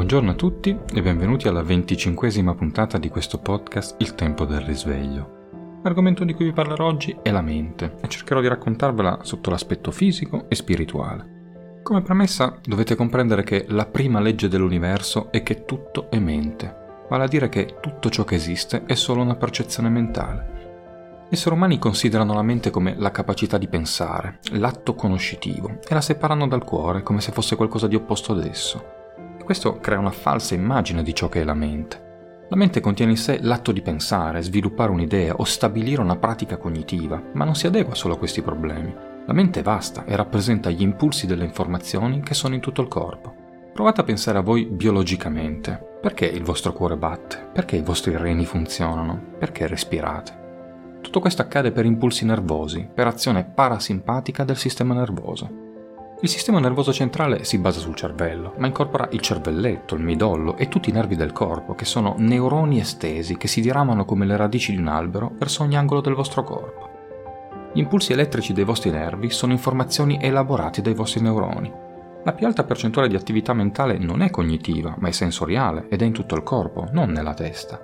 Buongiorno 0.00 0.30
a 0.30 0.34
tutti 0.34 0.74
e 0.94 1.02
benvenuti 1.02 1.46
alla 1.46 1.62
venticinquesima 1.62 2.54
puntata 2.54 2.96
di 2.96 3.10
questo 3.10 3.36
podcast 3.36 3.96
Il 3.98 4.14
tempo 4.14 4.46
del 4.46 4.62
risveglio. 4.62 5.80
L'argomento 5.82 6.24
di 6.24 6.32
cui 6.32 6.46
vi 6.46 6.52
parlerò 6.54 6.86
oggi 6.86 7.14
è 7.20 7.30
la 7.30 7.42
mente 7.42 7.96
e 8.00 8.08
cercherò 8.08 8.40
di 8.40 8.48
raccontarvela 8.48 9.18
sotto 9.20 9.50
l'aspetto 9.50 9.90
fisico 9.90 10.46
e 10.48 10.54
spirituale. 10.54 11.80
Come 11.82 12.00
premessa 12.00 12.58
dovete 12.64 12.94
comprendere 12.94 13.42
che 13.42 13.66
la 13.68 13.84
prima 13.84 14.20
legge 14.20 14.48
dell'universo 14.48 15.30
è 15.30 15.42
che 15.42 15.66
tutto 15.66 16.10
è 16.10 16.18
mente, 16.18 17.04
vale 17.10 17.24
a 17.24 17.28
dire 17.28 17.50
che 17.50 17.76
tutto 17.82 18.08
ciò 18.08 18.24
che 18.24 18.36
esiste 18.36 18.84
è 18.86 18.94
solo 18.94 19.20
una 19.20 19.36
percezione 19.36 19.90
mentale. 19.90 21.26
Gli 21.28 21.34
esseri 21.34 21.54
umani 21.54 21.78
considerano 21.78 22.32
la 22.32 22.42
mente 22.42 22.70
come 22.70 22.94
la 22.96 23.10
capacità 23.10 23.58
di 23.58 23.68
pensare, 23.68 24.38
l'atto 24.52 24.94
conoscitivo, 24.94 25.78
e 25.86 25.92
la 25.92 26.00
separano 26.00 26.48
dal 26.48 26.64
cuore 26.64 27.02
come 27.02 27.20
se 27.20 27.32
fosse 27.32 27.54
qualcosa 27.54 27.86
di 27.86 27.96
opposto 27.96 28.32
ad 28.32 28.46
esso. 28.46 28.98
Questo 29.50 29.80
crea 29.80 29.98
una 29.98 30.12
falsa 30.12 30.54
immagine 30.54 31.02
di 31.02 31.12
ciò 31.12 31.28
che 31.28 31.40
è 31.40 31.44
la 31.44 31.54
mente. 31.54 32.44
La 32.50 32.56
mente 32.56 32.78
contiene 32.78 33.10
in 33.10 33.18
sé 33.18 33.40
l'atto 33.42 33.72
di 33.72 33.82
pensare, 33.82 34.42
sviluppare 34.42 34.92
un'idea 34.92 35.34
o 35.34 35.42
stabilire 35.42 36.00
una 36.00 36.14
pratica 36.14 36.56
cognitiva, 36.56 37.20
ma 37.32 37.44
non 37.44 37.56
si 37.56 37.66
adegua 37.66 37.96
solo 37.96 38.14
a 38.14 38.16
questi 38.16 38.42
problemi. 38.42 38.94
La 39.26 39.32
mente 39.32 39.58
è 39.58 39.62
vasta 39.64 40.04
e 40.04 40.14
rappresenta 40.14 40.70
gli 40.70 40.82
impulsi 40.82 41.26
delle 41.26 41.42
informazioni 41.42 42.20
che 42.20 42.32
sono 42.32 42.54
in 42.54 42.60
tutto 42.60 42.80
il 42.80 42.86
corpo. 42.86 43.34
Provate 43.72 44.02
a 44.02 44.04
pensare 44.04 44.38
a 44.38 44.42
voi 44.42 44.66
biologicamente. 44.66 45.98
Perché 46.00 46.26
il 46.26 46.44
vostro 46.44 46.72
cuore 46.72 46.96
batte? 46.96 47.48
Perché 47.52 47.74
i 47.74 47.82
vostri 47.82 48.16
reni 48.16 48.44
funzionano? 48.44 49.20
Perché 49.36 49.66
respirate? 49.66 50.98
Tutto 51.00 51.18
questo 51.18 51.42
accade 51.42 51.72
per 51.72 51.86
impulsi 51.86 52.24
nervosi, 52.24 52.88
per 52.94 53.08
azione 53.08 53.42
parasimpatica 53.42 54.44
del 54.44 54.56
sistema 54.56 54.94
nervoso. 54.94 55.59
Il 56.22 56.28
sistema 56.28 56.60
nervoso 56.60 56.92
centrale 56.92 57.44
si 57.44 57.56
basa 57.56 57.80
sul 57.80 57.94
cervello, 57.94 58.52
ma 58.58 58.66
incorpora 58.66 59.08
il 59.12 59.20
cervelletto, 59.20 59.94
il 59.94 60.02
midollo 60.02 60.58
e 60.58 60.68
tutti 60.68 60.90
i 60.90 60.92
nervi 60.92 61.16
del 61.16 61.32
corpo, 61.32 61.74
che 61.74 61.86
sono 61.86 62.14
neuroni 62.18 62.78
estesi 62.78 63.38
che 63.38 63.48
si 63.48 63.62
diramano 63.62 64.04
come 64.04 64.26
le 64.26 64.36
radici 64.36 64.72
di 64.72 64.76
un 64.76 64.88
albero 64.88 65.32
verso 65.38 65.62
ogni 65.62 65.78
angolo 65.78 66.02
del 66.02 66.12
vostro 66.12 66.44
corpo. 66.44 66.90
Gli 67.72 67.78
impulsi 67.78 68.12
elettrici 68.12 68.52
dei 68.52 68.64
vostri 68.64 68.90
nervi 68.90 69.30
sono 69.30 69.52
informazioni 69.52 70.18
elaborate 70.20 70.82
dai 70.82 70.92
vostri 70.92 71.22
neuroni. 71.22 71.72
La 72.22 72.34
più 72.34 72.46
alta 72.46 72.64
percentuale 72.64 73.08
di 73.08 73.16
attività 73.16 73.54
mentale 73.54 73.96
non 73.96 74.20
è 74.20 74.28
cognitiva, 74.28 74.94
ma 74.98 75.08
è 75.08 75.12
sensoriale 75.12 75.86
ed 75.88 76.02
è 76.02 76.04
in 76.04 76.12
tutto 76.12 76.34
il 76.34 76.42
corpo, 76.42 76.86
non 76.92 77.12
nella 77.12 77.32
testa. 77.32 77.80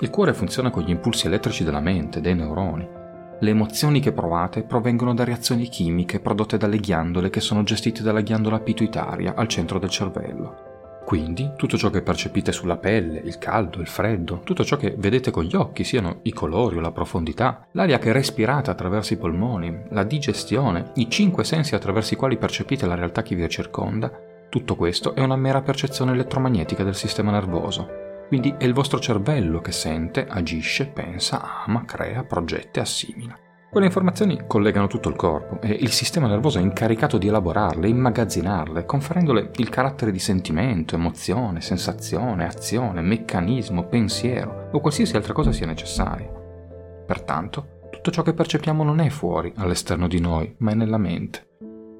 Il 0.00 0.10
cuore 0.10 0.34
funziona 0.34 0.70
con 0.70 0.82
gli 0.82 0.90
impulsi 0.90 1.28
elettrici 1.28 1.62
della 1.62 1.78
mente, 1.78 2.20
dei 2.20 2.34
neuroni. 2.34 2.97
Le 3.40 3.50
emozioni 3.50 4.00
che 4.00 4.10
provate 4.10 4.62
provengono 4.62 5.14
da 5.14 5.22
reazioni 5.22 5.68
chimiche 5.68 6.18
prodotte 6.18 6.56
dalle 6.56 6.78
ghiandole 6.78 7.30
che 7.30 7.40
sono 7.40 7.62
gestite 7.62 8.02
dalla 8.02 8.20
ghiandola 8.20 8.58
pituitaria 8.58 9.34
al 9.36 9.46
centro 9.46 9.78
del 9.78 9.90
cervello. 9.90 10.66
Quindi 11.04 11.52
tutto 11.56 11.78
ciò 11.78 11.88
che 11.88 12.02
percepite 12.02 12.50
sulla 12.50 12.76
pelle, 12.76 13.20
il 13.20 13.38
caldo, 13.38 13.80
il 13.80 13.86
freddo, 13.86 14.40
tutto 14.42 14.64
ciò 14.64 14.76
che 14.76 14.94
vedete 14.98 15.30
con 15.30 15.44
gli 15.44 15.54
occhi, 15.54 15.84
siano 15.84 16.18
i 16.22 16.32
colori 16.32 16.76
o 16.76 16.80
la 16.80 16.90
profondità, 16.90 17.66
l'aria 17.72 17.98
che 17.98 18.12
respirate 18.12 18.70
attraverso 18.70 19.14
i 19.14 19.18
polmoni, 19.18 19.84
la 19.90 20.02
digestione, 20.02 20.90
i 20.96 21.08
cinque 21.08 21.44
sensi 21.44 21.74
attraverso 21.74 22.14
i 22.14 22.16
quali 22.16 22.36
percepite 22.36 22.86
la 22.86 22.96
realtà 22.96 23.22
che 23.22 23.36
vi 23.36 23.48
circonda, 23.48 24.12
tutto 24.50 24.76
questo 24.76 25.14
è 25.14 25.22
una 25.22 25.36
mera 25.36 25.62
percezione 25.62 26.12
elettromagnetica 26.12 26.82
del 26.82 26.94
sistema 26.96 27.30
nervoso, 27.30 28.07
quindi 28.28 28.54
è 28.58 28.64
il 28.64 28.74
vostro 28.74 29.00
cervello 29.00 29.60
che 29.60 29.72
sente, 29.72 30.26
agisce, 30.26 30.86
pensa, 30.86 31.64
ama, 31.64 31.84
crea, 31.84 32.24
progetta 32.24 32.78
e 32.78 32.82
assimila. 32.82 33.38
Quelle 33.70 33.86
informazioni 33.86 34.44
collegano 34.46 34.86
tutto 34.86 35.10
il 35.10 35.16
corpo 35.16 35.60
e 35.60 35.70
il 35.72 35.90
sistema 35.90 36.26
nervoso 36.26 36.58
è 36.58 36.62
incaricato 36.62 37.18
di 37.18 37.28
elaborarle, 37.28 37.88
immagazzinarle, 37.88 38.86
conferendole 38.86 39.50
il 39.56 39.68
carattere 39.68 40.10
di 40.10 40.18
sentimento, 40.18 40.94
emozione, 40.94 41.60
sensazione, 41.60 42.46
azione, 42.46 43.02
meccanismo, 43.02 43.86
pensiero 43.86 44.68
o 44.72 44.80
qualsiasi 44.80 45.16
altra 45.16 45.34
cosa 45.34 45.52
sia 45.52 45.66
necessaria. 45.66 46.30
Pertanto, 47.06 47.88
tutto 47.90 48.10
ciò 48.10 48.22
che 48.22 48.32
percepiamo 48.32 48.82
non 48.84 49.00
è 49.00 49.08
fuori, 49.10 49.52
all'esterno 49.56 50.08
di 50.08 50.20
noi, 50.20 50.54
ma 50.58 50.70
è 50.70 50.74
nella 50.74 50.98
mente. 50.98 51.48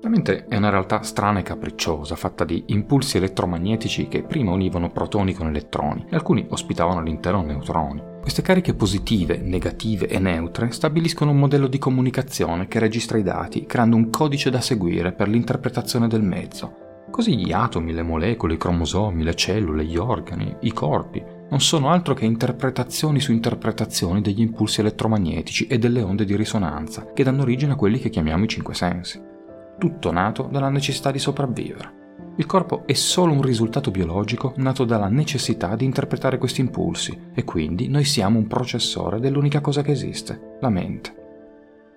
La 0.00 0.09
mente 0.09 0.44
è 0.47 0.56
una 0.56 0.70
realtà 0.70 1.03
strana 1.03 1.41
e 1.41 1.42
capricciosa, 1.42 2.14
fatta 2.14 2.44
di 2.44 2.62
impulsi 2.66 3.16
elettromagnetici 3.16 4.06
che 4.06 4.22
prima 4.22 4.53
univano 4.53 4.92
protoni 4.92 5.34
con 5.34 5.48
elettroni 5.48 6.06
e 6.09 6.14
alcuni 6.14 6.47
ospitavano 6.48 7.00
all'interno 7.00 7.42
neutroni. 7.42 8.00
Queste 8.20 8.41
cariche 8.41 8.75
positive, 8.75 9.38
negative 9.38 10.06
e 10.06 10.20
neutre 10.20 10.70
stabiliscono 10.70 11.32
un 11.32 11.38
modello 11.38 11.66
di 11.66 11.78
comunicazione 11.78 12.69
che 12.69 12.78
registra 12.78 13.19
i 13.19 13.25
dati, 13.25 13.66
creando 13.66 13.97
un 13.97 14.09
codice 14.09 14.50
da 14.50 14.60
seguire 14.60 15.10
per 15.10 15.26
l'interpretazione 15.26 16.06
del 16.06 16.22
mezzo. 16.22 17.06
Così 17.10 17.36
gli 17.36 17.50
atomi, 17.50 17.92
le 17.92 18.03
molecole, 18.03 18.54
i 18.54 18.59
cromosomi, 18.59 19.25
le 19.25 19.34
cellule, 19.34 19.84
gli 19.84 19.97
organi, 19.97 20.54
i 20.60 20.72
corpi 20.72 21.20
non 21.50 21.60
sono 21.60 21.91
altro 21.91 22.15
che 22.15 22.25
interpretazioni 22.25 23.19
su 23.19 23.32
interpretazioni 23.32 24.20
degli 24.20 24.42
impulsi 24.42 24.78
elettromagnetici 24.80 25.66
e 25.66 25.78
delle 25.78 26.03
onde 26.03 26.25
di 26.25 26.36
risonanza 26.36 27.10
che 27.12 27.25
danno 27.25 27.42
origine 27.42 27.72
a 27.72 27.76
quelli 27.76 27.98
che 27.98 28.10
chiamiamo 28.10 28.44
i 28.44 28.48
cinque 28.48 28.75
sensi 28.75 29.36
tutto 29.78 30.11
nato 30.12 30.49
dalla 30.50 30.69
necessità 30.69 31.11
di 31.11 31.19
sopravvivere. 31.19 31.97
Il 32.37 32.47
corpo 32.47 32.87
è 32.87 32.93
solo 32.93 33.33
un 33.33 33.43
risultato 33.43 33.91
biologico 33.91 34.53
nato 34.59 34.84
dalla 34.84 35.09
necessità 35.09 35.75
di 35.75 35.84
interpretare 35.84 36.39
questi 36.39 36.61
impulsi 36.61 37.31
e 37.34 37.43
quindi 37.43 37.89
noi 37.89 38.05
siamo 38.05 38.39
un 38.39 38.47
processore 38.47 39.19
dell'unica 39.19 39.61
cosa 39.61 39.83
che 39.83 39.91
esiste, 39.91 40.56
la 40.61 40.69
mente. 40.69 41.16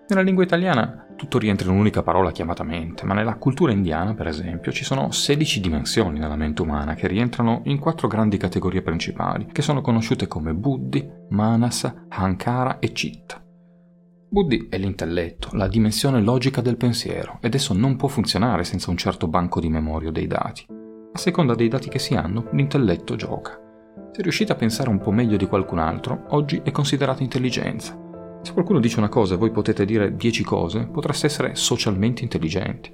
Nella 0.08 0.24
lingua 0.24 0.44
italiana 0.44 1.06
tutto 1.16 1.38
rientra 1.38 1.68
in 1.68 1.74
un'unica 1.74 2.02
parola 2.02 2.32
chiamata 2.32 2.64
mente, 2.64 3.06
ma 3.06 3.14
nella 3.14 3.36
cultura 3.36 3.72
indiana, 3.72 4.16
per 4.16 4.26
esempio, 4.26 4.72
ci 4.72 4.84
sono 4.84 5.12
16 5.12 5.62
dimensioni 5.62 6.18
nella 6.18 6.36
mente 6.36 6.64
umana 6.64 6.96
che 6.96 7.08
rientrano 7.08 7.62
in 7.66 7.78
quattro 7.78 8.08
grandi 8.08 8.38
categorie 8.38 8.82
principali, 8.82 9.46
che 9.52 9.62
sono 9.62 9.82
conosciute 9.82 10.26
come 10.26 10.56
Buddhi, 10.56 11.08
Manasa, 11.30 12.06
Hankara 12.10 12.80
e 12.80 12.92
Chitta. 12.92 13.42
Buddhi 14.34 14.68
è 14.70 14.78
l'intelletto, 14.78 15.50
la 15.52 15.68
dimensione 15.68 16.22
logica 16.22 16.62
del 16.62 16.78
pensiero, 16.78 17.40
ed 17.42 17.54
esso 17.54 17.74
non 17.74 17.98
può 17.98 18.08
funzionare 18.08 18.64
senza 18.64 18.90
un 18.90 18.96
certo 18.96 19.28
banco 19.28 19.60
di 19.60 19.68
memoria 19.68 20.10
dei 20.10 20.26
dati. 20.26 20.66
A 20.70 21.18
seconda 21.18 21.54
dei 21.54 21.68
dati 21.68 21.90
che 21.90 22.00
si 22.00 22.14
hanno, 22.14 22.48
l'intelletto 22.54 23.18
gioca. 23.18 23.60
Se 24.14 24.22
riuscite 24.22 24.54
a 24.54 24.56
pensare 24.56 24.88
un 24.88 25.00
po' 25.00 25.12
meglio 25.12 25.36
di 25.36 25.48
qualcun 25.48 25.80
altro, 25.80 26.28
oggi 26.30 26.62
è 26.64 26.72
considerato 26.72 27.24
intelligenza. 27.24 28.00
Se 28.42 28.54
qualcuno 28.54 28.80
dice 28.80 29.00
una 29.00 29.10
cosa 29.10 29.34
e 29.34 29.38
voi 29.38 29.52
potete 29.52 29.84
dire 29.84 30.16
dieci 30.16 30.46
cose, 30.46 30.88
potreste 30.88 31.26
essere 31.26 31.56
socialmente 31.56 32.24
intelligenti. 32.24 32.90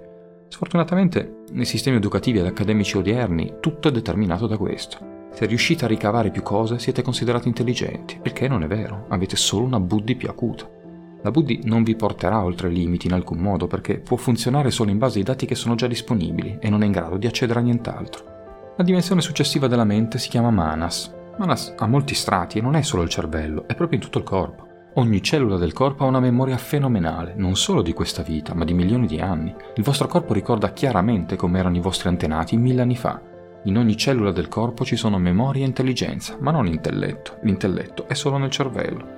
Sfortunatamente, 0.48 1.44
nei 1.52 1.66
sistemi 1.66 1.98
educativi 1.98 2.40
ed 2.40 2.48
accademici 2.48 2.98
odierni, 2.98 3.58
tutto 3.60 3.90
è 3.90 3.92
determinato 3.92 4.48
da 4.48 4.58
questo. 4.58 5.28
Se 5.34 5.46
riuscite 5.46 5.86
a 5.86 5.88
ricavare 5.88 6.32
più 6.32 6.42
cose, 6.42 6.80
siete 6.80 7.04
considerati 7.04 7.48
intelligenti, 7.48 8.20
il 8.24 8.34
che 8.34 8.48
non 8.48 8.64
è 8.64 8.68
vero, 8.68 9.06
avete 9.10 9.36
solo 9.36 9.66
una 9.66 9.80
buddhi 9.80 10.16
più 10.16 10.30
acuta. 10.30 10.77
La 11.24 11.32
Buddy 11.32 11.62
non 11.64 11.84
vi 11.84 11.96
porterà 11.96 12.44
oltre 12.44 12.70
i 12.70 12.74
limiti 12.74 13.08
in 13.08 13.14
alcun 13.14 13.40
modo 13.40 13.68
perché 13.68 14.00
può 14.00 14.18
funzionare 14.18 14.70
solo 14.70 14.92
in 14.92 14.98
base 14.98 15.18
ai 15.18 15.24
dati 15.24 15.46
che 15.46 15.56
sono 15.56 15.76
già 15.76 15.88
disponibili 15.88 16.58
e 16.60 16.70
non 16.70 16.84
è 16.84 16.86
in 16.86 16.92
grado 16.92 17.18
di 17.18 17.28
accedere 17.28 17.60
a 17.60 17.64
nient'altro. 17.64 18.36
La 18.78 18.84
dimensione 18.84 19.22
successiva 19.22 19.68
della 19.68 19.84
mente 19.84 20.20
si 20.20 20.30
chiama 20.30 20.52
Manas. 20.52 21.12
Manas 21.38 21.74
ha 21.78 21.88
molti 21.88 22.14
strati 22.14 22.60
e 22.60 22.62
non 22.62 22.76
è 22.76 22.84
solo 22.84 23.02
il 23.02 23.10
cervello, 23.10 23.68
è 23.68 23.76
proprio 23.76 23.98
in 23.98 24.04
tutto 24.04 24.20
il 24.20 24.24
corpo. 24.24 24.66
Ogni 24.96 25.22
cellula 25.22 25.58
del 25.58 25.74
corpo 25.74 26.04
ha 26.04 26.08
una 26.08 26.20
memoria 26.20 26.58
fenomenale, 26.58 27.34
non 27.36 27.56
solo 27.56 27.82
di 27.82 27.94
questa 27.94 28.24
vita, 28.24 28.54
ma 28.54 28.66
di 28.66 28.74
milioni 28.74 29.08
di 29.08 29.20
anni. 29.20 29.54
Il 29.76 29.84
vostro 29.84 30.08
corpo 30.08 30.34
ricorda 30.34 30.74
chiaramente 30.74 31.36
come 31.36 31.60
erano 31.60 31.76
i 31.76 31.82
vostri 31.82 32.10
antenati 32.10 32.58
mille 32.58 32.82
anni 32.82 32.96
fa. 32.96 33.22
In 33.64 33.78
ogni 33.78 33.98
cellula 33.98 34.32
del 34.32 34.48
corpo 34.48 34.86
ci 34.86 34.96
sono 34.96 35.18
memoria 35.18 35.64
e 35.64 35.68
intelligenza, 35.68 36.38
ma 36.40 36.52
non 36.52 36.68
intelletto. 36.68 37.38
L'intelletto 37.42 38.08
è 38.08 38.14
solo 38.14 38.38
nel 38.38 38.50
cervello. 38.50 39.17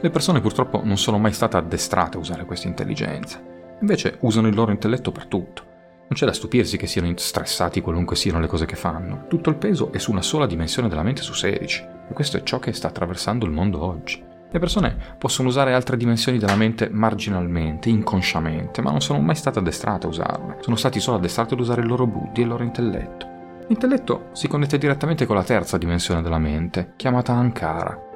Le 0.00 0.10
persone 0.10 0.40
purtroppo 0.40 0.80
non 0.84 0.96
sono 0.96 1.18
mai 1.18 1.32
state 1.32 1.56
addestrate 1.56 2.16
a 2.16 2.20
usare 2.20 2.44
questa 2.44 2.68
intelligenza, 2.68 3.42
invece 3.80 4.18
usano 4.20 4.46
il 4.46 4.54
loro 4.54 4.70
intelletto 4.70 5.10
per 5.10 5.26
tutto. 5.26 5.62
Non 6.08 6.10
c'è 6.16 6.24
da 6.24 6.32
stupirsi 6.32 6.76
che 6.76 6.86
siano 6.86 7.12
stressati 7.16 7.80
qualunque 7.80 8.14
siano 8.14 8.38
le 8.38 8.46
cose 8.46 8.64
che 8.64 8.76
fanno. 8.76 9.26
Tutto 9.28 9.50
il 9.50 9.56
peso 9.56 9.90
è 9.92 9.98
su 9.98 10.12
una 10.12 10.22
sola 10.22 10.46
dimensione 10.46 10.88
della 10.88 11.02
mente 11.02 11.22
su 11.22 11.32
16, 11.32 11.84
e 12.10 12.14
questo 12.14 12.36
è 12.36 12.44
ciò 12.44 12.60
che 12.60 12.72
sta 12.72 12.86
attraversando 12.86 13.44
il 13.44 13.50
mondo 13.50 13.82
oggi. 13.82 14.24
Le 14.50 14.58
persone 14.60 14.96
possono 15.18 15.48
usare 15.48 15.74
altre 15.74 15.96
dimensioni 15.96 16.38
della 16.38 16.54
mente 16.54 16.88
marginalmente, 16.88 17.88
inconsciamente, 17.88 18.80
ma 18.80 18.90
non 18.90 19.00
sono 19.00 19.18
mai 19.18 19.34
state 19.34 19.58
addestrate 19.58 20.06
a 20.06 20.10
usarle. 20.10 20.58
Sono 20.60 20.76
stati 20.76 21.00
solo 21.00 21.16
addestrati 21.16 21.54
ad 21.54 21.60
usare 21.60 21.82
il 21.82 21.88
loro 21.88 22.06
buddhi 22.06 22.40
e 22.40 22.42
il 22.44 22.48
loro 22.48 22.62
intelletto. 22.62 23.26
L'intelletto 23.66 24.28
si 24.32 24.46
connette 24.48 24.78
direttamente 24.78 25.26
con 25.26 25.36
la 25.36 25.42
terza 25.42 25.76
dimensione 25.76 26.22
della 26.22 26.38
mente, 26.38 26.92
chiamata 26.96 27.34
Ankara, 27.34 28.07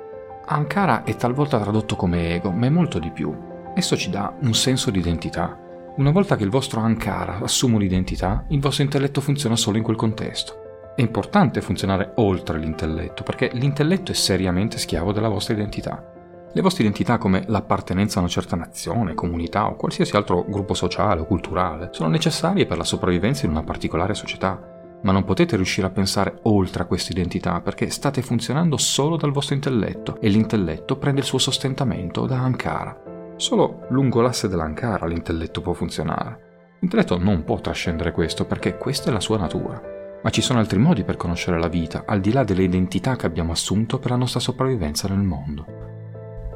Ankara 0.53 1.05
è 1.05 1.17
talvolta 1.17 1.59
tradotto 1.59 1.97
come 1.97 2.35
ego, 2.35 2.51
ma 2.51 2.67
è 2.67 2.69
molto 2.69 2.99
di 2.99 3.11
più. 3.11 3.35
Esso 3.75 3.97
ci 3.97 4.11
dà 4.11 4.35
un 4.43 4.53
senso 4.53 4.91
di 4.91 4.99
identità. 4.99 5.59
Una 5.97 6.11
volta 6.11 6.37
che 6.37 6.45
il 6.45 6.51
vostro 6.51 6.81
Ankara 6.81 7.39
assume 7.43 7.77
un'identità, 7.77 8.45
il 8.49 8.61
vostro 8.61 8.83
intelletto 8.83 9.23
funziona 9.23 9.57
solo 9.57 9.79
in 9.79 9.83
quel 9.83 9.97
contesto. 9.97 10.93
È 10.95 11.01
importante 11.01 11.63
funzionare 11.63 12.13
oltre 12.17 12.59
l'intelletto, 12.59 13.23
perché 13.23 13.49
l'intelletto 13.55 14.13
è 14.13 14.15
seriamente 14.15 14.77
schiavo 14.77 15.13
della 15.13 15.31
vostra 15.31 15.55
identità. 15.55 16.07
Le 16.53 16.61
vostre 16.61 16.83
identità 16.83 17.17
come 17.17 17.45
l'appartenenza 17.47 18.19
a 18.19 18.23
una 18.23 18.31
certa 18.31 18.55
nazione, 18.55 19.15
comunità 19.15 19.69
o 19.69 19.77
qualsiasi 19.77 20.15
altro 20.17 20.45
gruppo 20.47 20.75
sociale 20.75 21.23
o 21.23 21.25
culturale 21.25 21.89
sono 21.93 22.11
necessarie 22.11 22.67
per 22.67 22.77
la 22.77 22.85
sopravvivenza 22.85 23.47
in 23.47 23.53
una 23.53 23.63
particolare 23.63 24.13
società, 24.13 24.72
ma 25.03 25.13
non 25.13 25.25
potete 25.25 25.57
riuscire 25.57 25.87
a 25.87 25.91
pensare 25.91 26.39
oltre 26.43 26.83
a 26.83 26.87
questa 26.87 27.13
identità 27.13 27.61
perché 27.61 27.91
state 27.91 28.23
funzionando 28.23 28.77
solo 28.77 29.17
dal 29.17 29.33
vostro 29.33 29.55
intelletto 29.55 30.21
e 30.21 30.29
l'intelletto 30.29 30.97
prende 30.97 31.21
il 31.21 31.27
suo 31.27 31.39
sostentamento 31.39 32.27
da 32.27 32.39
Ankara. 32.39 33.03
Solo 33.37 33.87
lungo 33.91 34.21
l'asse 34.21 34.49
dell'Ankara 34.49 35.07
l'intelletto 35.07 35.61
può 35.61 35.73
funzionare. 35.73 36.51
L'intelletto 36.81 37.19
non 37.19 37.45
può 37.45 37.61
trascendere 37.61 38.13
questo 38.13 38.45
perché 38.45 38.77
questa 38.77 39.11
è 39.11 39.13
la 39.13 39.21
sua 39.21 39.39
natura. 39.39 39.81
Ma 40.23 40.31
ci 40.31 40.41
sono 40.41 40.61
altri 40.61 40.79
modi 40.79 41.03
per 41.03 41.17
conoscere 41.17 41.59
la 41.59 41.69
vita, 41.69 42.05
al 42.07 42.21
di 42.21 42.33
là 42.33 42.45
delle 42.45 42.63
identità 42.63 43.17
che 43.17 43.27
abbiamo 43.27 43.53
assunto 43.53 43.99
per 43.99 44.13
la 44.13 44.17
nostra 44.17 44.39
sopravvivenza 44.39 45.09
nel 45.09 45.19
mondo. 45.19 45.67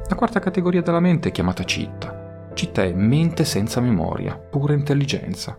La 0.07 0.15
quarta 0.15 0.39
categoria 0.39 0.81
della 0.81 1.01
mente 1.01 1.29
è 1.29 1.31
chiamata 1.33 1.65
citta. 1.65 2.49
Citta 2.53 2.83
è 2.83 2.93
mente 2.93 3.43
senza 3.43 3.81
memoria, 3.81 4.37
pura 4.37 4.73
intelligenza. 4.73 5.57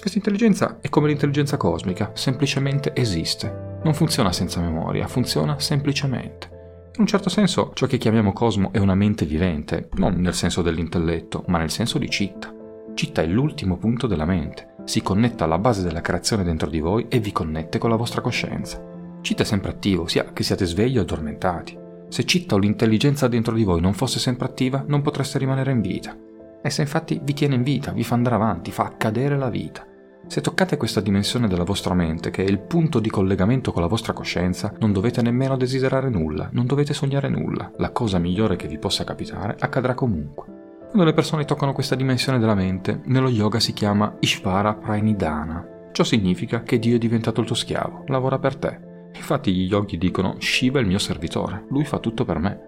Questa 0.00 0.16
intelligenza 0.16 0.78
è 0.80 0.88
come 0.88 1.08
l'intelligenza 1.08 1.58
cosmica, 1.58 2.12
semplicemente 2.14 2.92
esiste. 2.94 3.78
Non 3.84 3.92
funziona 3.92 4.32
senza 4.32 4.58
memoria, 4.58 5.06
funziona 5.06 5.58
semplicemente. 5.58 6.48
In 6.94 7.00
un 7.02 7.06
certo 7.06 7.28
senso, 7.28 7.72
ciò 7.74 7.84
che 7.86 7.98
chiamiamo 7.98 8.32
cosmo 8.32 8.72
è 8.72 8.78
una 8.78 8.94
mente 8.94 9.26
vivente, 9.26 9.90
non 9.96 10.14
nel 10.14 10.32
senso 10.32 10.62
dell'intelletto, 10.62 11.44
ma 11.48 11.58
nel 11.58 11.70
senso 11.70 11.98
di 11.98 12.08
citta. 12.08 12.50
Citta 12.94 13.20
è 13.20 13.26
l'ultimo 13.26 13.76
punto 13.76 14.06
della 14.06 14.24
mente, 14.24 14.74
si 14.84 15.02
connetta 15.02 15.44
alla 15.44 15.58
base 15.58 15.82
della 15.82 16.00
creazione 16.00 16.44
dentro 16.44 16.70
di 16.70 16.80
voi 16.80 17.06
e 17.08 17.20
vi 17.20 17.30
connette 17.30 17.76
con 17.76 17.90
la 17.90 17.96
vostra 17.96 18.22
coscienza. 18.22 18.82
Citta 19.20 19.42
è 19.42 19.46
sempre 19.46 19.70
attivo, 19.70 20.06
sia 20.06 20.32
che 20.32 20.42
siate 20.42 20.64
svegli 20.64 20.96
o 20.96 21.02
addormentati. 21.02 21.76
Se 22.08 22.24
Citta 22.24 22.54
o 22.54 22.58
l'intelligenza 22.58 23.28
dentro 23.28 23.54
di 23.54 23.64
voi 23.64 23.82
non 23.82 23.92
fosse 23.92 24.18
sempre 24.18 24.46
attiva, 24.46 24.82
non 24.86 25.02
potreste 25.02 25.38
rimanere 25.38 25.72
in 25.72 25.82
vita. 25.82 26.16
Essa 26.62 26.80
infatti 26.80 27.20
vi 27.22 27.34
tiene 27.34 27.54
in 27.54 27.62
vita, 27.62 27.92
vi 27.92 28.02
fa 28.02 28.14
andare 28.14 28.34
avanti, 28.34 28.70
fa 28.70 28.84
accadere 28.84 29.36
la 29.36 29.50
vita. 29.50 29.86
Se 30.30 30.40
toccate 30.40 30.76
questa 30.76 31.00
dimensione 31.00 31.48
della 31.48 31.64
vostra 31.64 31.92
mente, 31.92 32.30
che 32.30 32.44
è 32.44 32.48
il 32.48 32.60
punto 32.60 33.00
di 33.00 33.10
collegamento 33.10 33.72
con 33.72 33.82
la 33.82 33.88
vostra 33.88 34.12
coscienza, 34.12 34.72
non 34.78 34.92
dovete 34.92 35.22
nemmeno 35.22 35.56
desiderare 35.56 36.08
nulla, 36.08 36.48
non 36.52 36.66
dovete 36.66 36.94
sognare 36.94 37.28
nulla. 37.28 37.72
La 37.78 37.90
cosa 37.90 38.20
migliore 38.20 38.54
che 38.54 38.68
vi 38.68 38.78
possa 38.78 39.02
capitare 39.02 39.56
accadrà 39.58 39.94
comunque. 39.94 40.44
Quando 40.84 41.02
le 41.02 41.14
persone 41.14 41.44
toccano 41.44 41.72
questa 41.72 41.96
dimensione 41.96 42.38
della 42.38 42.54
mente, 42.54 43.00
nello 43.06 43.28
yoga 43.28 43.58
si 43.58 43.72
chiama 43.72 44.18
Ishvara 44.20 44.74
Pranidhana. 44.74 45.88
Ciò 45.90 46.04
significa 46.04 46.62
che 46.62 46.78
Dio 46.78 46.94
è 46.94 46.98
diventato 46.98 47.40
il 47.40 47.46
tuo 47.48 47.56
schiavo, 47.56 48.04
lavora 48.06 48.38
per 48.38 48.54
te. 48.54 48.80
Infatti 49.12 49.52
gli 49.52 49.68
yogi 49.68 49.98
dicono 49.98 50.36
Shiva 50.38 50.78
è 50.78 50.82
il 50.82 50.86
mio 50.86 51.00
servitore, 51.00 51.64
lui 51.70 51.84
fa 51.84 51.98
tutto 51.98 52.24
per 52.24 52.38
me. 52.38 52.60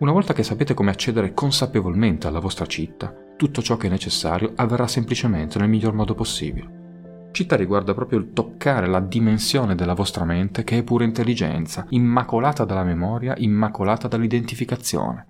Una 0.00 0.12
volta 0.12 0.34
che 0.34 0.42
sapete 0.42 0.74
come 0.74 0.90
accedere 0.90 1.32
consapevolmente 1.32 2.26
alla 2.26 2.38
vostra 2.38 2.66
città, 2.66 3.14
tutto 3.38 3.62
ciò 3.62 3.78
che 3.78 3.86
è 3.86 3.90
necessario 3.90 4.52
avverrà 4.56 4.86
semplicemente 4.86 5.58
nel 5.58 5.70
miglior 5.70 5.94
modo 5.94 6.14
possibile. 6.14 6.77
Città 7.30 7.56
riguarda 7.56 7.94
proprio 7.94 8.18
il 8.18 8.32
toccare 8.32 8.86
la 8.86 9.00
dimensione 9.00 9.74
della 9.74 9.94
vostra 9.94 10.24
mente 10.24 10.64
che 10.64 10.78
è 10.78 10.82
pura 10.82 11.04
intelligenza, 11.04 11.86
immacolata 11.90 12.64
dalla 12.64 12.84
memoria, 12.84 13.34
immacolata 13.36 14.08
dall'identificazione. 14.08 15.26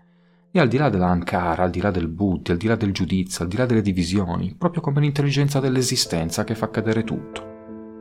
E 0.51 0.61
al 0.61 0.69
di 0.69 0.79
là 0.79 0.89
dell'ankara, 0.89 1.65
al 1.65 1.71
di 1.71 1.81
là 1.81 1.91
del 1.91 2.09
buddhi, 2.09 2.53
al 2.53 2.57
di 2.57 2.67
là 2.67 2.77
del 2.77 2.93
giudizio, 2.93 3.45
al 3.45 3.51
di 3.51 3.57
là 3.57 3.67
delle 3.67 3.83
divisioni, 3.83 4.55
proprio 4.57 4.81
come 4.81 5.01
l'intelligenza 5.01 5.61
dell'esistenza 5.61 6.45
che 6.45 6.55
fa 6.55 6.71
cadere 6.71 7.05
tutto. 7.05 7.57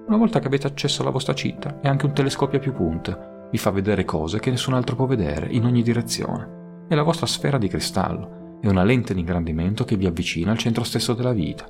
Una 0.07 0.17
volta 0.17 0.39
che 0.39 0.47
avete 0.47 0.67
accesso 0.67 1.01
alla 1.01 1.11
vostra 1.11 1.33
città, 1.33 1.81
è 1.81 1.89
anche 1.89 2.05
un 2.05 2.13
telescopio 2.13 2.59
a 2.59 2.61
più 2.61 2.71
punte, 2.71 3.35
vi 3.51 3.57
fa 3.57 3.71
vedere 3.71 4.05
cose 4.05 4.39
che 4.39 4.49
nessun 4.49 4.73
altro 4.73 4.95
può 4.95 5.05
vedere, 5.05 5.47
in 5.49 5.65
ogni 5.65 5.81
direzione. 5.81 6.85
È 6.87 6.95
la 6.95 7.03
vostra 7.03 7.25
sfera 7.25 7.57
di 7.57 7.67
cristallo, 7.67 8.59
è 8.61 8.67
una 8.67 8.83
lente 8.83 9.13
di 9.13 9.19
ingrandimento 9.19 9.83
che 9.83 9.95
vi 9.95 10.05
avvicina 10.05 10.51
al 10.51 10.57
centro 10.57 10.83
stesso 10.83 11.13
della 11.13 11.33
vita. 11.33 11.69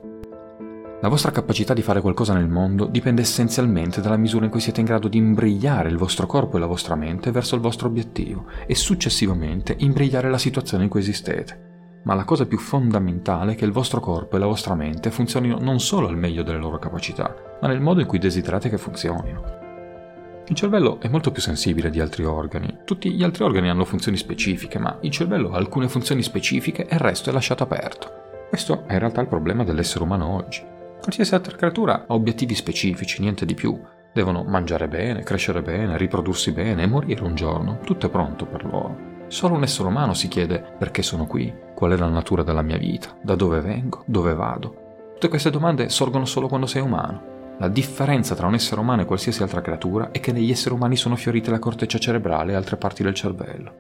La 1.00 1.10
vostra 1.10 1.30
capacità 1.30 1.76
di 1.76 1.84
fare 1.84 2.02
qualcosa 2.02 2.34
nel 2.34 2.48
mondo 2.48 2.86
dipende 2.86 3.22
essenzialmente 3.22 4.02
dalla 4.02 4.18
misura 4.18 4.46
in 4.46 4.52
cui 4.52 4.60
siete 4.60 4.80
in 4.80 4.88
grado 4.88 5.08
di 5.08 5.20
imbrigliare 5.20 5.90
il 5.90 5.98
vostro 5.98 6.26
corpo 6.26 6.58
e 6.58 6.60
la 6.60 6.66
vostra 6.66 6.96
mente 6.96 7.30
verso 7.30 7.54
il 7.54 7.62
vostro 7.62 7.88
obiettivo 7.88 8.46
e 8.66 8.74
successivamente 8.74 9.76
imbrigliare 9.78 10.28
la 10.28 10.40
situazione 10.40 10.86
in 10.86 10.90
cui 10.90 11.02
esistete. 11.02 12.00
Ma 12.06 12.16
la 12.16 12.24
cosa 12.24 12.48
più 12.48 12.58
fondamentale 12.58 13.52
è 13.52 13.56
che 13.56 13.66
il 13.66 13.72
vostro 13.72 14.00
corpo 14.00 14.38
e 14.38 14.40
la 14.40 14.48
vostra 14.48 14.74
mente 14.74 15.12
funzionino 15.12 15.60
non 15.60 15.80
solo 15.80 16.08
al 16.08 16.18
meglio 16.18 16.42
delle 16.42 16.58
loro 16.58 16.80
capacità, 16.80 17.32
ma 17.62 17.68
nel 17.68 17.80
modo 17.80 18.00
in 18.00 18.08
cui 18.08 18.18
desiderate 18.18 18.68
che 18.68 18.80
funzionino. 18.80 19.66
Il 20.48 20.56
cervello 20.56 21.00
è 21.00 21.10
molto 21.10 21.32
più 21.32 21.44
sensibile 21.44 21.92
di 21.92 22.00
altri 22.00 22.24
organi. 22.24 22.80
Tutti 22.86 23.12
gli 23.12 23.24
altri 23.24 23.44
organi 23.44 23.70
hanno 23.70 23.86
funzioni 23.86 24.18
specifiche, 24.18 24.80
ma 24.80 24.98
il 25.02 25.12
cervello 25.12 25.52
ha 25.52 25.58
alcune 25.58 25.90
funzioni 25.90 26.24
specifiche 26.24 26.88
e 26.88 26.96
il 26.96 27.02
resto 27.02 27.30
è 27.30 27.34
lasciato 27.34 27.62
aperto. 27.62 28.10
Questo 28.50 28.86
è 28.88 28.94
in 28.94 29.00
realtà 29.00 29.22
il 29.22 29.28
problema 29.28 29.64
dell'essere 29.64 30.04
umano 30.04 30.34
oggi. 30.34 30.76
Qualsiasi 31.02 31.36
altra 31.36 31.56
creatura 31.56 32.06
ha 32.08 32.14
obiettivi 32.14 32.56
specifici, 32.56 33.22
niente 33.22 33.46
di 33.46 33.54
più. 33.54 33.80
Devono 34.14 34.44
mangiare 34.44 34.88
bene, 34.88 35.24
crescere 35.24 35.62
bene, 35.62 35.98
riprodursi 35.98 36.52
bene 36.52 36.84
e 36.84 36.88
morire 36.88 37.24
un 37.24 37.36
giorno. 37.36 37.80
Tutto 37.84 38.08
è 38.08 38.10
pronto 38.10 38.46
per 38.46 38.66
loro. 38.66 39.16
Solo 39.28 39.56
un 39.56 39.64
essere 39.64 39.88
umano 39.88 40.14
si 40.14 40.28
chiede 40.28 40.64
perché 40.78 41.02
sono 41.02 41.26
qui, 41.28 41.54
qual 41.76 41.92
è 41.92 41.98
la 41.98 42.08
natura 42.08 42.44
della 42.44 42.62
mia 42.62 42.78
vita, 42.78 43.16
da 43.22 43.36
dove 43.36 43.60
vengo, 43.62 44.04
dove 44.06 44.34
vado. 44.34 44.86
Tutte 45.14 45.28
queste 45.28 45.50
domande 45.50 45.90
sorgono 45.90 46.26
solo 46.26 46.48
quando 46.48 46.66
sei 46.68 46.82
umano. 46.82 47.56
La 47.60 47.68
differenza 47.68 48.36
tra 48.36 48.48
un 48.48 48.54
essere 48.54 48.80
umano 48.80 49.02
e 49.02 49.06
qualsiasi 49.06 49.42
altra 49.42 49.62
creatura 49.62 50.12
è 50.12 50.20
che 50.20 50.32
negli 50.32 50.52
esseri 50.52 50.76
umani 50.76 50.96
sono 50.96 51.16
fiorite 51.16 51.50
la 51.50 51.60
corteccia 51.60 51.98
cerebrale 51.98 52.52
e 52.52 52.56
altre 52.56 52.78
parti 52.78 53.04
del 53.04 53.16
cervello. 53.16 53.74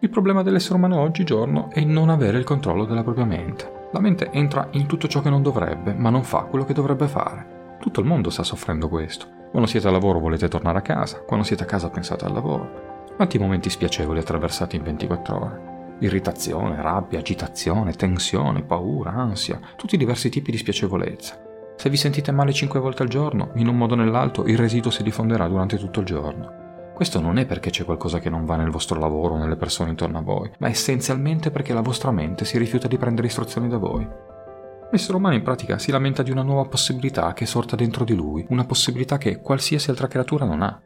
Il 0.00 0.10
problema 0.10 0.42
dell'essere 0.42 0.74
umano 0.74 1.00
oggigiorno 1.00 1.70
è 1.70 1.82
non 1.84 2.08
avere 2.08 2.38
il 2.38 2.44
controllo 2.44 2.84
della 2.84 3.02
propria 3.02 3.24
mente. 3.24 3.81
La 3.92 4.00
mente 4.00 4.30
entra 4.30 4.68
in 4.70 4.86
tutto 4.86 5.06
ciò 5.06 5.20
che 5.20 5.28
non 5.28 5.42
dovrebbe, 5.42 5.92
ma 5.92 6.08
non 6.08 6.24
fa 6.24 6.44
quello 6.44 6.64
che 6.64 6.72
dovrebbe 6.72 7.06
fare. 7.08 7.76
Tutto 7.78 8.00
il 8.00 8.06
mondo 8.06 8.30
sta 8.30 8.42
soffrendo 8.42 8.88
questo. 8.88 9.26
Quando 9.50 9.68
siete 9.68 9.86
al 9.86 9.92
lavoro 9.92 10.18
volete 10.18 10.48
tornare 10.48 10.78
a 10.78 10.82
casa, 10.82 11.20
quando 11.20 11.44
siete 11.44 11.64
a 11.64 11.66
casa 11.66 11.90
pensate 11.90 12.24
al 12.24 12.32
lavoro. 12.32 13.04
Quanti 13.14 13.38
momenti 13.38 13.68
spiacevoli 13.68 14.18
attraversati 14.18 14.76
in 14.76 14.82
24 14.84 15.36
ore? 15.36 15.96
Irritazione, 15.98 16.80
rabbia, 16.80 17.18
agitazione, 17.18 17.92
tensione, 17.92 18.62
paura, 18.62 19.12
ansia, 19.12 19.60
tutti 19.76 19.96
i 19.96 19.98
diversi 19.98 20.30
tipi 20.30 20.50
di 20.50 20.56
spiacevolezza. 20.56 21.38
Se 21.76 21.90
vi 21.90 21.98
sentite 21.98 22.32
male 22.32 22.54
5 22.54 22.80
volte 22.80 23.02
al 23.02 23.08
giorno, 23.08 23.50
in 23.56 23.68
un 23.68 23.76
modo 23.76 23.92
o 23.92 23.98
nell'altro, 23.98 24.46
il 24.46 24.56
residuo 24.56 24.90
si 24.90 25.02
diffonderà 25.02 25.46
durante 25.48 25.76
tutto 25.76 26.00
il 26.00 26.06
giorno. 26.06 26.61
Questo 26.94 27.20
non 27.20 27.38
è 27.38 27.46
perché 27.46 27.70
c'è 27.70 27.84
qualcosa 27.84 28.18
che 28.18 28.28
non 28.28 28.44
va 28.44 28.56
nel 28.56 28.70
vostro 28.70 28.98
lavoro 28.98 29.34
o 29.34 29.38
nelle 29.38 29.56
persone 29.56 29.90
intorno 29.90 30.18
a 30.18 30.22
voi, 30.22 30.50
ma 30.58 30.68
essenzialmente 30.68 31.50
perché 31.50 31.72
la 31.72 31.80
vostra 31.80 32.10
mente 32.10 32.44
si 32.44 32.58
rifiuta 32.58 32.86
di 32.86 32.98
prendere 32.98 33.28
istruzioni 33.28 33.66
da 33.66 33.78
voi. 33.78 34.06
L'essere 34.90 35.16
umano 35.16 35.34
in 35.34 35.42
pratica 35.42 35.78
si 35.78 35.90
lamenta 35.90 36.22
di 36.22 36.30
una 36.30 36.42
nuova 36.42 36.68
possibilità 36.68 37.32
che 37.32 37.44
è 37.44 37.46
sorta 37.46 37.76
dentro 37.76 38.04
di 38.04 38.14
lui, 38.14 38.44
una 38.50 38.66
possibilità 38.66 39.16
che 39.16 39.40
qualsiasi 39.40 39.88
altra 39.88 40.06
creatura 40.06 40.44
non 40.44 40.60
ha. 40.60 40.80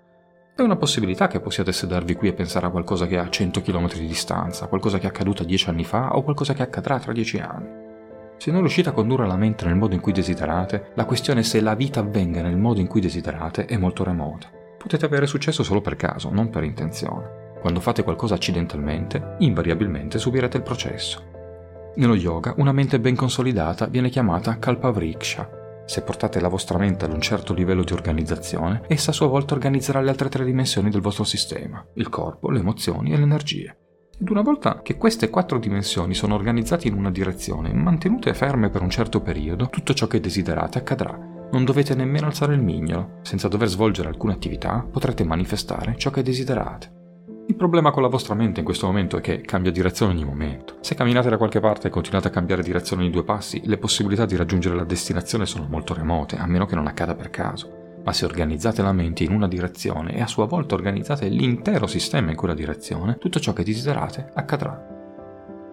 È 0.55 0.63
una 0.63 0.77
possibilità 0.77 1.27
che 1.27 1.41
possiate 1.41 1.73
sedervi 1.73 2.15
qui 2.15 2.29
e 2.29 2.33
pensare 2.33 2.67
a 2.67 2.71
qualcosa 2.71 3.07
che 3.07 3.19
ha 3.19 3.29
100 3.29 3.61
km 3.61 3.93
di 3.95 4.07
distanza, 4.07 4.69
qualcosa 4.69 4.99
che 4.99 5.07
è 5.07 5.09
accaduto 5.09 5.43
10 5.43 5.71
anni 5.71 5.85
fa 5.85 6.17
o 6.17 6.23
qualcosa 6.23 6.55
che 6.55 6.63
accadrà 6.63 7.01
tra 7.01 7.13
10 7.13 7.39
anni. 7.39 7.85
Se 8.37 8.53
non 8.53 8.61
riuscite 8.61 8.91
a 8.91 8.93
condurre 8.93 9.27
la 9.27 9.37
mente 9.37 9.67
nel 9.67 9.75
modo 9.75 9.95
in 9.95 10.01
cui 10.01 10.13
desiderate, 10.13 10.93
la 10.95 11.05
questione 11.05 11.43
se 11.43 11.61
la 11.61 11.75
vita 11.75 11.99
avvenga 11.99 12.43
nel 12.43 12.57
modo 12.57 12.79
in 12.79 12.87
cui 12.87 13.01
desiderate 13.01 13.65
è 13.65 13.77
molto 13.77 14.05
remota 14.05 14.56
potete 14.77 15.05
avere 15.05 15.27
successo 15.27 15.63
solo 15.63 15.81
per 15.81 15.97
caso, 15.97 16.31
non 16.31 16.51
per 16.51 16.65
intenzione. 16.65 17.55
Quando 17.61 17.81
fate 17.81 18.03
qualcosa 18.03 18.35
accidentalmente, 18.35 19.37
invariabilmente 19.39 20.19
subirete 20.19 20.59
il 20.59 20.63
processo. 20.63 21.35
Nello 21.97 22.15
yoga, 22.15 22.55
una 22.59 22.73
mente 22.73 23.01
ben 23.01 23.17
consolidata 23.17 23.87
viene 23.87 24.11
chiamata 24.11 24.59
kalpavriksha. 24.59 25.85
Se 25.87 26.03
portate 26.03 26.41
la 26.41 26.49
vostra 26.49 26.79
mente 26.79 27.05
ad 27.05 27.13
un 27.13 27.21
certo 27.21 27.55
livello 27.55 27.83
di 27.83 27.93
organizzazione, 27.93 28.83
essa 28.87 29.11
a 29.11 29.15
sua 29.15 29.29
volta 29.29 29.55
organizzerà 29.55 30.01
le 30.01 30.11
altre 30.11 30.29
tre 30.29 30.45
dimensioni 30.45 30.91
del 30.91 31.01
vostro 31.01 31.25
sistema, 31.25 31.85
il 31.95 32.09
corpo, 32.09 32.51
le 32.51 32.59
emozioni 32.59 33.13
e 33.13 33.17
le 33.17 33.23
energie. 33.23 33.79
Ed 34.19 34.29
una 34.29 34.43
volta 34.43 34.81
che 34.83 34.97
queste 34.97 35.31
quattro 35.31 35.59
dimensioni 35.59 36.15
sono 36.15 36.35
organizzate 36.35 36.89
in 36.89 36.95
una 36.95 37.11
direzione 37.11 37.71
e 37.71 37.75
mantenute 37.75 38.35
ferme 38.35 38.69
per 38.69 38.83
un 38.83 38.91
certo 38.91 39.21
periodo, 39.21 39.69
tutto 39.69 39.95
ciò 39.95 40.07
che 40.07 40.21
desiderate 40.21 40.79
accadrà 40.79 41.35
non 41.53 41.65
dovete 41.65 41.95
nemmeno 41.95 42.27
alzare 42.27 42.55
il 42.55 42.63
mignolo, 42.63 43.19
senza 43.23 43.49
dover 43.49 43.69
svolgere 43.69 44.09
alcuna 44.09 44.33
attività 44.33 44.87
potrete 44.91 45.25
manifestare 45.25 45.95
ciò 45.97 46.11
che 46.11 46.23
desiderate. 46.23 46.97
Il 47.49 47.55
problema 47.55 47.93
con 47.93 48.03
la 48.03 48.09
vostra 48.09 48.35
mente 48.35 48.59
in 48.59 48.67
questo 48.67 48.87
momento 48.87 49.17
è 49.17 49.21
che 49.21 49.41
cambia 49.41 49.71
direzione 49.71 50.13
ogni 50.13 50.25
momento. 50.25 50.79
Se 50.81 50.97
camminate 50.97 51.31
da 51.31 51.37
qualche 51.37 51.61
parte 51.61 51.87
e 51.87 51.91
continuate 51.91 52.27
a 52.29 52.33
cambiare 52.33 52.63
direzione 52.63 53.03
ogni 53.03 53.13
due 53.13 53.23
passi, 53.23 53.63
le 53.65 53.79
possibilità 53.79 54.27
di 54.27 54.35
raggiungere 54.35 54.75
la 54.75 54.85
destinazione 54.85 55.47
sono 55.47 55.67
molto 55.69 55.95
remote, 55.95 56.37
a 56.37 56.47
meno 56.47 56.67
che 56.67 56.75
non 56.75 56.89
accada 56.89 57.15
per 57.15 57.31
caso. 57.31 58.01
Ma 58.05 58.13
se 58.13 58.25
organizzate 58.25 58.83
la 58.83 58.93
mente 58.93 59.23
in 59.23 59.33
una 59.33 59.49
direzione 59.49 60.17
e 60.17 60.21
a 60.21 60.27
sua 60.27 60.47
volta 60.47 60.75
organizzate 60.75 61.29
l'intero 61.29 61.87
sistema 61.87 62.31
in 62.31 62.37
quella 62.37 62.55
direzione, 62.55 63.17
tutto 63.19 63.39
ciò 63.39 63.53
che 63.53 63.65
desiderate 63.65 64.31
accadrà. 64.35 64.96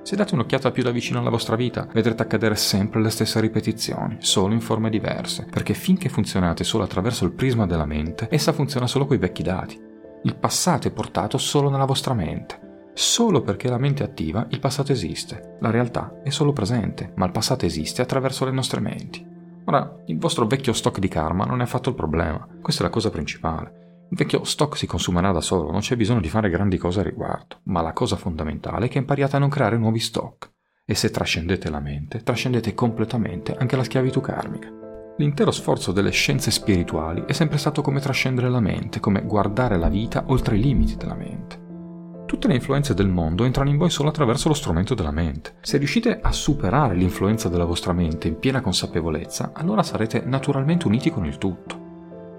Se 0.03 0.17
date 0.17 0.33
un'occhiata 0.33 0.71
più 0.71 0.83
da 0.83 0.91
vicino 0.91 1.19
alla 1.19 1.29
vostra 1.29 1.55
vita, 1.55 1.87
vedrete 1.93 2.23
accadere 2.23 2.55
sempre 2.55 3.01
le 3.01 3.09
stesse 3.09 3.39
ripetizioni, 3.39 4.17
solo 4.19 4.53
in 4.53 4.59
forme 4.59 4.89
diverse, 4.89 5.47
perché 5.49 5.73
finché 5.73 6.09
funzionate 6.09 6.65
solo 6.65 6.83
attraverso 6.83 7.23
il 7.23 7.31
prisma 7.31 7.65
della 7.65 7.85
mente, 7.85 8.27
essa 8.29 8.51
funziona 8.51 8.85
solo 8.85 9.05
coi 9.05 9.17
vecchi 9.17 9.43
dati. 9.43 9.79
Il 10.23 10.35
passato 10.35 10.89
è 10.89 10.91
portato 10.91 11.37
solo 11.37 11.69
nella 11.69 11.85
vostra 11.85 12.13
mente. 12.13 12.89
Solo 12.93 13.41
perché 13.43 13.69
la 13.69 13.77
mente 13.77 14.03
è 14.03 14.05
attiva, 14.05 14.45
il 14.49 14.59
passato 14.59 14.91
esiste. 14.91 15.55
La 15.61 15.71
realtà 15.71 16.19
è 16.21 16.29
solo 16.29 16.51
presente, 16.51 17.13
ma 17.15 17.25
il 17.25 17.31
passato 17.31 17.65
esiste 17.65 18.01
attraverso 18.01 18.43
le 18.43 18.51
nostre 18.51 18.81
menti. 18.81 19.25
Ora, 19.63 19.99
il 20.07 20.19
vostro 20.19 20.45
vecchio 20.45 20.73
stock 20.73 20.99
di 20.99 21.07
karma 21.07 21.45
non 21.45 21.61
è 21.61 21.63
affatto 21.63 21.87
il 21.87 21.95
problema, 21.95 22.45
questa 22.61 22.81
è 22.81 22.85
la 22.85 22.91
cosa 22.91 23.09
principale. 23.09 23.82
Il 24.13 24.19
vecchio 24.19 24.43
stock 24.43 24.77
si 24.77 24.85
consumerà 24.85 25.31
da 25.31 25.41
solo, 25.41 25.71
non 25.71 25.79
c'è 25.79 25.95
bisogno 25.95 26.19
di 26.19 26.29
fare 26.29 26.51
grandi 26.51 26.77
cose 26.77 26.99
a 26.99 27.03
riguardo, 27.03 27.61
ma 27.63 27.81
la 27.81 27.93
cosa 27.93 28.15
fondamentale 28.15 28.85
è 28.85 28.87
che 28.87 28.99
impariate 28.99 29.37
a 29.37 29.39
non 29.39 29.49
creare 29.49 29.75
nuovi 29.75 29.97
stock. 29.97 30.51
E 30.85 30.93
se 30.93 31.09
trascendete 31.09 31.67
la 31.71 31.79
mente, 31.79 32.21
trascendete 32.21 32.75
completamente 32.75 33.55
anche 33.55 33.75
la 33.75 33.83
schiavitù 33.83 34.21
karmica. 34.21 34.69
L'intero 35.17 35.49
sforzo 35.49 35.91
delle 35.91 36.11
scienze 36.11 36.51
spirituali 36.51 37.23
è 37.25 37.31
sempre 37.31 37.57
stato 37.57 37.81
come 37.81 37.99
trascendere 37.99 38.49
la 38.49 38.59
mente, 38.59 38.99
come 38.99 39.23
guardare 39.23 39.77
la 39.77 39.89
vita 39.89 40.25
oltre 40.27 40.57
i 40.57 40.61
limiti 40.61 40.95
della 40.95 41.15
mente. 41.15 42.23
Tutte 42.27 42.47
le 42.47 42.53
influenze 42.53 42.93
del 42.93 43.09
mondo 43.09 43.45
entrano 43.45 43.71
in 43.71 43.77
voi 43.77 43.89
solo 43.89 44.09
attraverso 44.09 44.47
lo 44.47 44.53
strumento 44.53 44.93
della 44.93 45.09
mente. 45.09 45.55
Se 45.61 45.77
riuscite 45.77 46.19
a 46.21 46.31
superare 46.31 46.93
l'influenza 46.93 47.49
della 47.49 47.65
vostra 47.65 47.93
mente 47.93 48.27
in 48.27 48.37
piena 48.37 48.61
consapevolezza, 48.61 49.53
allora 49.55 49.81
sarete 49.81 50.21
naturalmente 50.23 50.85
uniti 50.85 51.09
con 51.09 51.25
il 51.25 51.39
tutto. 51.39 51.82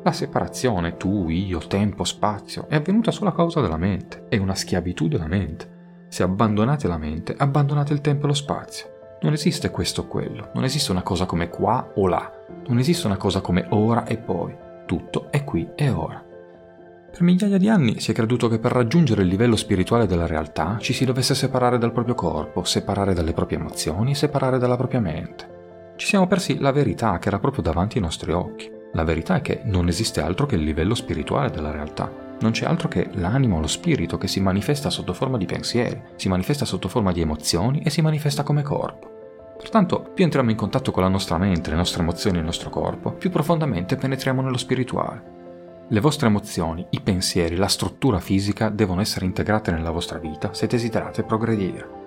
La 0.04 0.12
separazione, 0.12 0.98
tu, 0.98 1.30
io, 1.30 1.60
tempo, 1.66 2.04
spazio, 2.04 2.66
è 2.68 2.74
avvenuta 2.74 3.10
solo 3.10 3.30
a 3.30 3.34
causa 3.34 3.62
della 3.62 3.78
mente, 3.78 4.26
è 4.28 4.36
una 4.36 4.54
schiavitù 4.54 5.08
della 5.08 5.26
mente. 5.26 6.06
Se 6.08 6.22
abbandonate 6.22 6.86
la 6.86 6.98
mente, 6.98 7.34
abbandonate 7.34 7.94
il 7.94 8.02
tempo 8.02 8.26
e 8.26 8.28
lo 8.28 8.34
spazio. 8.34 9.16
Non 9.22 9.32
esiste 9.32 9.70
questo 9.70 10.02
o 10.02 10.06
quello, 10.06 10.50
non 10.52 10.64
esiste 10.64 10.92
una 10.92 11.00
cosa 11.00 11.24
come 11.24 11.48
qua 11.48 11.92
o 11.94 12.06
là, 12.06 12.30
non 12.66 12.76
esiste 12.76 13.06
una 13.06 13.16
cosa 13.16 13.40
come 13.40 13.66
ora 13.70 14.04
e 14.04 14.18
poi. 14.18 14.54
Tutto 14.84 15.32
è 15.32 15.42
qui 15.42 15.70
e 15.74 15.88
ora. 15.88 16.22
Per 17.10 17.22
migliaia 17.22 17.56
di 17.56 17.70
anni 17.70 17.98
si 17.98 18.10
è 18.10 18.14
creduto 18.14 18.48
che 18.48 18.58
per 18.58 18.72
raggiungere 18.72 19.22
il 19.22 19.28
livello 19.28 19.56
spirituale 19.56 20.06
della 20.06 20.26
realtà 20.26 20.76
ci 20.80 20.92
si 20.92 21.06
dovesse 21.06 21.34
separare 21.34 21.78
dal 21.78 21.92
proprio 21.92 22.14
corpo, 22.14 22.62
separare 22.62 23.14
dalle 23.14 23.32
proprie 23.32 23.56
emozioni, 23.56 24.14
separare 24.14 24.58
dalla 24.58 24.76
propria 24.76 25.00
mente. 25.00 25.94
Ci 25.96 26.06
siamo 26.06 26.26
persi 26.26 26.58
la 26.58 26.72
verità 26.72 27.18
che 27.18 27.28
era 27.28 27.38
proprio 27.38 27.62
davanti 27.62 27.96
ai 27.96 28.02
nostri 28.04 28.30
occhi. 28.32 28.73
La 28.94 29.02
verità 29.04 29.36
è 29.36 29.40
che 29.40 29.60
non 29.64 29.88
esiste 29.88 30.20
altro 30.20 30.46
che 30.46 30.54
il 30.54 30.62
livello 30.62 30.94
spirituale 30.94 31.50
della 31.50 31.72
realtà. 31.72 32.10
Non 32.40 32.52
c'è 32.52 32.64
altro 32.64 32.86
che 32.86 33.08
l'animo, 33.14 33.60
lo 33.60 33.66
spirito 33.66 34.18
che 34.18 34.28
si 34.28 34.40
manifesta 34.40 34.88
sotto 34.88 35.12
forma 35.12 35.36
di 35.36 35.46
pensieri, 35.46 36.00
si 36.14 36.28
manifesta 36.28 36.64
sotto 36.64 36.88
forma 36.88 37.10
di 37.10 37.20
emozioni 37.20 37.82
e 37.82 37.90
si 37.90 38.02
manifesta 38.02 38.44
come 38.44 38.62
corpo. 38.62 39.56
Pertanto, 39.58 40.10
più 40.14 40.22
entriamo 40.22 40.50
in 40.50 40.56
contatto 40.56 40.92
con 40.92 41.02
la 41.02 41.08
nostra 41.08 41.38
mente, 41.38 41.70
le 41.70 41.76
nostre 41.76 42.02
emozioni 42.02 42.36
e 42.36 42.40
il 42.40 42.46
nostro 42.46 42.70
corpo, 42.70 43.12
più 43.12 43.30
profondamente 43.30 43.96
penetriamo 43.96 44.42
nello 44.42 44.58
spirituale. 44.58 45.32
Le 45.88 46.00
vostre 46.00 46.28
emozioni, 46.28 46.86
i 46.90 47.00
pensieri, 47.00 47.56
la 47.56 47.68
struttura 47.68 48.20
fisica 48.20 48.68
devono 48.68 49.00
essere 49.00 49.26
integrate 49.26 49.72
nella 49.72 49.90
vostra 49.90 50.18
vita 50.18 50.54
se 50.54 50.66
desiderate 50.66 51.24
progredire. 51.24 52.03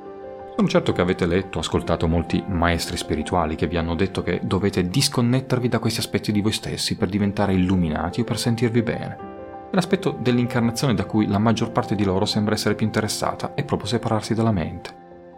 Sono 0.58 0.70
certo 0.70 0.92
che 0.92 1.02
avete 1.02 1.28
letto, 1.28 1.60
ascoltato 1.60 2.08
molti 2.08 2.44
maestri 2.48 2.98
spirituali 2.98 3.54
che 3.54 3.68
vi 3.68 3.78
hanno 3.78 3.94
detto 3.94 4.24
che 4.24 4.40
dovete 4.44 4.88
disconnettervi 4.90 5.68
da 5.68 5.78
questi 5.78 6.00
aspetti 6.00 6.32
di 6.32 6.42
voi 6.42 6.52
stessi 6.52 6.98
per 6.98 7.10
diventare 7.10 7.54
illuminati 7.54 8.22
o 8.22 8.24
per 8.24 8.40
sentirvi 8.40 8.82
bene. 8.82 9.18
L'aspetto 9.70 10.18
dell'incarnazione 10.20 10.96
da 10.96 11.06
cui 11.06 11.28
la 11.28 11.38
maggior 11.38 11.72
parte 11.72 11.94
di 11.94 12.04
loro 12.04 12.26
sembra 12.26 12.56
essere 12.56 12.74
più 12.74 12.88
interessata 12.88 13.54
è 13.54 13.64
proprio 13.64 13.88
separarsi 13.88 14.34
dalla 14.34 14.52
mente. 14.52 14.90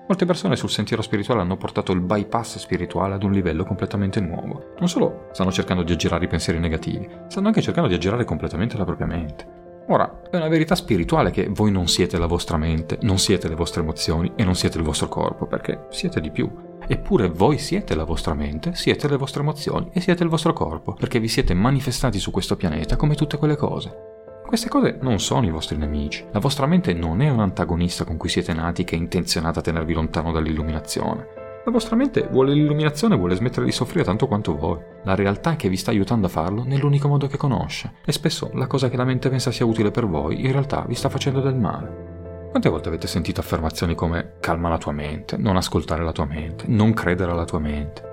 Molte 0.07 0.23
persone 0.23 0.55
sul 0.55 0.69
sentiero 0.69 1.01
spirituale 1.01 1.41
hanno 1.41 1.57
portato 1.57 1.91
il 1.91 1.99
bypass 1.99 2.57
spirituale 2.57 3.15
ad 3.15 3.23
un 3.23 3.33
livello 3.33 3.65
completamente 3.65 4.21
nuovo. 4.21 4.73
Non 4.79 4.87
solo 4.87 5.27
stanno 5.33 5.51
cercando 5.51 5.83
di 5.83 5.91
aggirare 5.91 6.23
i 6.23 6.29
pensieri 6.29 6.59
negativi, 6.59 7.05
stanno 7.27 7.47
anche 7.47 7.61
cercando 7.61 7.89
di 7.89 7.95
aggirare 7.95 8.23
completamente 8.23 8.77
la 8.77 8.85
propria 8.85 9.07
mente. 9.07 9.68
Ora, 9.91 10.21
è 10.29 10.35
una 10.35 10.47
verità 10.49 10.75
spirituale 10.75 11.31
che 11.31 11.47
voi 11.49 11.71
non 11.71 11.87
siete 11.87 12.19
la 12.19 12.27
vostra 12.27 12.57
mente, 12.57 12.99
non 13.01 13.17
siete 13.17 13.47
le 13.47 13.55
vostre 13.55 13.81
emozioni 13.81 14.31
e 14.35 14.43
non 14.43 14.53
siete 14.53 14.77
il 14.77 14.83
vostro 14.83 15.07
corpo, 15.07 15.47
perché 15.47 15.87
siete 15.89 16.21
di 16.21 16.29
più. 16.29 16.47
Eppure 16.87 17.27
voi 17.27 17.57
siete 17.57 17.95
la 17.95 18.03
vostra 18.03 18.35
mente, 18.35 18.75
siete 18.75 19.07
le 19.07 19.17
vostre 19.17 19.41
emozioni 19.41 19.89
e 19.91 19.99
siete 19.99 20.21
il 20.21 20.29
vostro 20.29 20.53
corpo, 20.53 20.93
perché 20.93 21.19
vi 21.19 21.27
siete 21.27 21.55
manifestati 21.55 22.19
su 22.19 22.29
questo 22.29 22.55
pianeta 22.55 22.97
come 22.97 23.15
tutte 23.15 23.37
quelle 23.37 23.55
cose. 23.55 24.09
Queste 24.45 24.69
cose 24.69 24.99
non 25.01 25.19
sono 25.19 25.47
i 25.47 25.51
vostri 25.51 25.75
nemici. 25.75 26.23
La 26.33 26.39
vostra 26.39 26.67
mente 26.67 26.93
non 26.93 27.21
è 27.21 27.29
un 27.29 27.39
antagonista 27.39 28.03
con 28.03 28.17
cui 28.17 28.29
siete 28.29 28.53
nati 28.53 28.83
che 28.83 28.95
è 28.95 28.99
intenzionata 28.99 29.59
a 29.59 29.63
tenervi 29.63 29.93
lontano 29.93 30.31
dall'illuminazione. 30.31 31.38
La 31.65 31.71
vostra 31.71 31.97
mente 31.97 32.27
vuole 32.31 32.53
l'illuminazione 32.53 33.15
e 33.15 33.17
vuole 33.17 33.35
smettere 33.35 33.65
di 33.65 33.73
soffrire 33.73 34.05
tanto 34.05 34.27
quanto 34.27 34.55
voi. 34.55 34.79
La 35.03 35.13
realtà 35.13 35.57
che 35.57 35.67
vi 35.67 35.75
sta 35.75 35.91
aiutando 35.91 36.27
a 36.27 36.29
farlo 36.29 36.63
nell'unico 36.63 37.09
modo 37.09 37.27
che 37.27 37.37
conosce. 37.37 37.95
E 38.05 38.13
spesso 38.13 38.49
la 38.53 38.65
cosa 38.65 38.89
che 38.89 38.95
la 38.95 39.03
mente 39.03 39.29
pensa 39.29 39.51
sia 39.51 39.65
utile 39.65 39.91
per 39.91 40.07
voi, 40.07 40.45
in 40.45 40.51
realtà 40.53 40.85
vi 40.87 40.95
sta 40.95 41.09
facendo 41.09 41.41
del 41.41 41.55
male. 41.55 42.47
Quante 42.49 42.69
volte 42.69 42.87
avete 42.87 43.07
sentito 43.07 43.41
affermazioni 43.41 43.93
come 43.93 44.35
calma 44.39 44.69
la 44.69 44.77
tua 44.77 44.93
mente, 44.93 45.37
non 45.37 45.57
ascoltare 45.57 46.03
la 46.03 46.13
tua 46.13 46.25
mente, 46.25 46.63
non 46.67 46.93
credere 46.93 47.31
alla 47.31 47.45
tua 47.45 47.59
mente? 47.59 48.07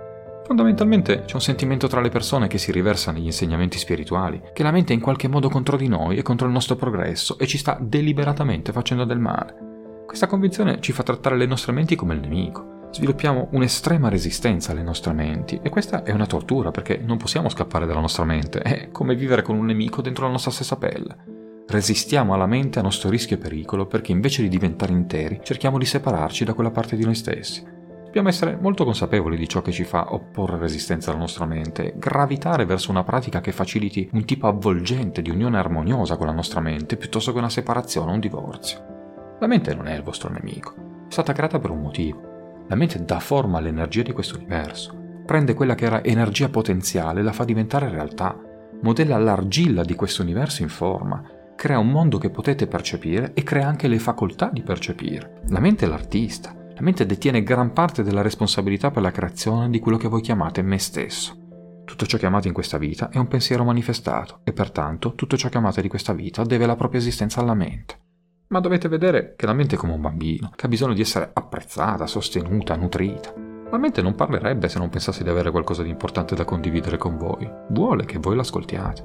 Fondamentalmente 0.44 1.22
c'è 1.24 1.34
un 1.34 1.40
sentimento 1.40 1.86
tra 1.86 2.00
le 2.00 2.10
persone 2.10 2.46
che 2.48 2.58
si 2.58 2.70
riversa 2.70 3.12
negli 3.12 3.24
insegnamenti 3.26 3.78
spirituali, 3.78 4.42
che 4.52 4.62
la 4.62 4.70
mente 4.72 4.92
è 4.92 4.96
in 4.96 5.02
qualche 5.02 5.28
modo 5.28 5.48
contro 5.48 5.76
di 5.76 5.88
noi 5.88 6.16
e 6.16 6.22
contro 6.22 6.46
il 6.46 6.52
nostro 6.52 6.76
progresso 6.76 7.38
e 7.38 7.46
ci 7.46 7.58
sta 7.58 7.78
deliberatamente 7.80 8.72
facendo 8.72 9.04
del 9.04 9.18
male. 9.18 10.04
Questa 10.06 10.26
convinzione 10.26 10.80
ci 10.80 10.92
fa 10.92 11.02
trattare 11.02 11.36
le 11.36 11.46
nostre 11.46 11.72
menti 11.72 11.96
come 11.96 12.14
il 12.14 12.20
nemico. 12.20 12.75
Sviluppiamo 12.90 13.48
un'estrema 13.52 14.08
resistenza 14.08 14.72
alle 14.72 14.82
nostre 14.82 15.12
menti 15.12 15.60
e 15.62 15.68
questa 15.68 16.02
è 16.02 16.12
una 16.12 16.26
tortura 16.26 16.70
perché 16.70 16.96
non 16.96 17.18
possiamo 17.18 17.48
scappare 17.48 17.86
dalla 17.86 18.00
nostra 18.00 18.24
mente, 18.24 18.60
è 18.60 18.90
come 18.90 19.14
vivere 19.14 19.42
con 19.42 19.56
un 19.56 19.66
nemico 19.66 20.00
dentro 20.00 20.24
la 20.24 20.32
nostra 20.32 20.50
stessa 20.50 20.76
pelle. 20.76 21.34
Resistiamo 21.68 22.32
alla 22.32 22.46
mente 22.46 22.78
a 22.78 22.82
nostro 22.82 23.10
rischio 23.10 23.36
e 23.36 23.40
pericolo 23.40 23.86
perché 23.86 24.12
invece 24.12 24.40
di 24.42 24.48
diventare 24.48 24.92
interi 24.92 25.40
cerchiamo 25.42 25.78
di 25.78 25.84
separarci 25.84 26.44
da 26.44 26.54
quella 26.54 26.70
parte 26.70 26.96
di 26.96 27.04
noi 27.04 27.16
stessi. 27.16 27.74
Dobbiamo 28.16 28.28
essere 28.28 28.56
molto 28.58 28.84
consapevoli 28.84 29.36
di 29.36 29.48
ciò 29.48 29.60
che 29.60 29.72
ci 29.72 29.84
fa 29.84 30.14
opporre 30.14 30.56
resistenza 30.56 31.10
alla 31.10 31.18
nostra 31.18 31.44
mente, 31.44 31.94
gravitare 31.96 32.64
verso 32.64 32.90
una 32.90 33.04
pratica 33.04 33.42
che 33.42 33.52
faciliti 33.52 34.08
un 34.12 34.24
tipo 34.24 34.46
avvolgente 34.46 35.20
di 35.20 35.28
unione 35.28 35.58
armoniosa 35.58 36.16
con 36.16 36.26
la 36.26 36.32
nostra 36.32 36.60
mente 36.60 36.96
piuttosto 36.96 37.32
che 37.32 37.38
una 37.38 37.50
separazione 37.50 38.10
o 38.10 38.14
un 38.14 38.20
divorzio. 38.20 39.36
La 39.40 39.46
mente 39.46 39.74
non 39.74 39.88
è 39.88 39.94
il 39.94 40.02
vostro 40.02 40.30
nemico, 40.30 40.72
è 41.08 41.12
stata 41.12 41.34
creata 41.34 41.58
per 41.58 41.70
un 41.70 41.82
motivo. 41.82 42.35
La 42.68 42.74
mente 42.74 43.04
dà 43.04 43.20
forma 43.20 43.58
all'energia 43.58 44.02
di 44.02 44.12
questo 44.12 44.36
universo, 44.36 45.22
prende 45.24 45.54
quella 45.54 45.74
che 45.74 45.84
era 45.84 46.02
energia 46.02 46.48
potenziale 46.48 47.20
e 47.20 47.22
la 47.22 47.32
fa 47.32 47.44
diventare 47.44 47.88
realtà, 47.88 48.36
modella 48.82 49.18
l'argilla 49.18 49.82
di 49.82 49.94
questo 49.94 50.22
universo 50.22 50.62
in 50.62 50.68
forma, 50.68 51.22
crea 51.54 51.78
un 51.78 51.90
mondo 51.90 52.18
che 52.18 52.30
potete 52.30 52.66
percepire 52.66 53.32
e 53.34 53.42
crea 53.42 53.66
anche 53.66 53.88
le 53.88 53.98
facoltà 53.98 54.50
di 54.52 54.62
percepire. 54.62 55.42
La 55.48 55.60
mente 55.60 55.86
è 55.86 55.88
l'artista, 55.88 56.54
la 56.54 56.82
mente 56.82 57.06
detiene 57.06 57.42
gran 57.42 57.72
parte 57.72 58.02
della 58.02 58.22
responsabilità 58.22 58.90
per 58.90 59.02
la 59.02 59.10
creazione 59.10 59.70
di 59.70 59.78
quello 59.78 59.96
che 59.96 60.08
voi 60.08 60.20
chiamate 60.20 60.62
me 60.62 60.78
stesso. 60.78 61.44
Tutto 61.84 62.04
ciò 62.04 62.18
che 62.18 62.26
amate 62.26 62.48
in 62.48 62.54
questa 62.54 62.78
vita 62.78 63.10
è 63.10 63.18
un 63.18 63.28
pensiero 63.28 63.64
manifestato 63.64 64.40
e 64.44 64.52
pertanto 64.52 65.14
tutto 65.14 65.36
ciò 65.36 65.48
che 65.48 65.56
amate 65.56 65.82
di 65.82 65.88
questa 65.88 66.12
vita 66.12 66.42
deve 66.42 66.66
la 66.66 66.76
propria 66.76 67.00
esistenza 67.00 67.40
alla 67.40 67.54
mente. 67.54 68.05
Ma 68.48 68.60
dovete 68.60 68.88
vedere 68.88 69.34
che 69.36 69.44
la 69.44 69.52
mente 69.52 69.74
è 69.74 69.78
come 69.78 69.94
un 69.94 70.00
bambino, 70.00 70.52
che 70.54 70.66
ha 70.66 70.68
bisogno 70.68 70.94
di 70.94 71.00
essere 71.00 71.30
apprezzata, 71.32 72.06
sostenuta, 72.06 72.76
nutrita. 72.76 73.34
La 73.72 73.78
mente 73.78 74.02
non 74.02 74.14
parlerebbe 74.14 74.68
se 74.68 74.78
non 74.78 74.88
pensasse 74.88 75.24
di 75.24 75.28
avere 75.28 75.50
qualcosa 75.50 75.82
di 75.82 75.90
importante 75.90 76.36
da 76.36 76.44
condividere 76.44 76.96
con 76.96 77.16
voi. 77.16 77.50
Vuole 77.70 78.04
che 78.04 78.18
voi 78.18 78.36
l'ascoltiate. 78.36 79.02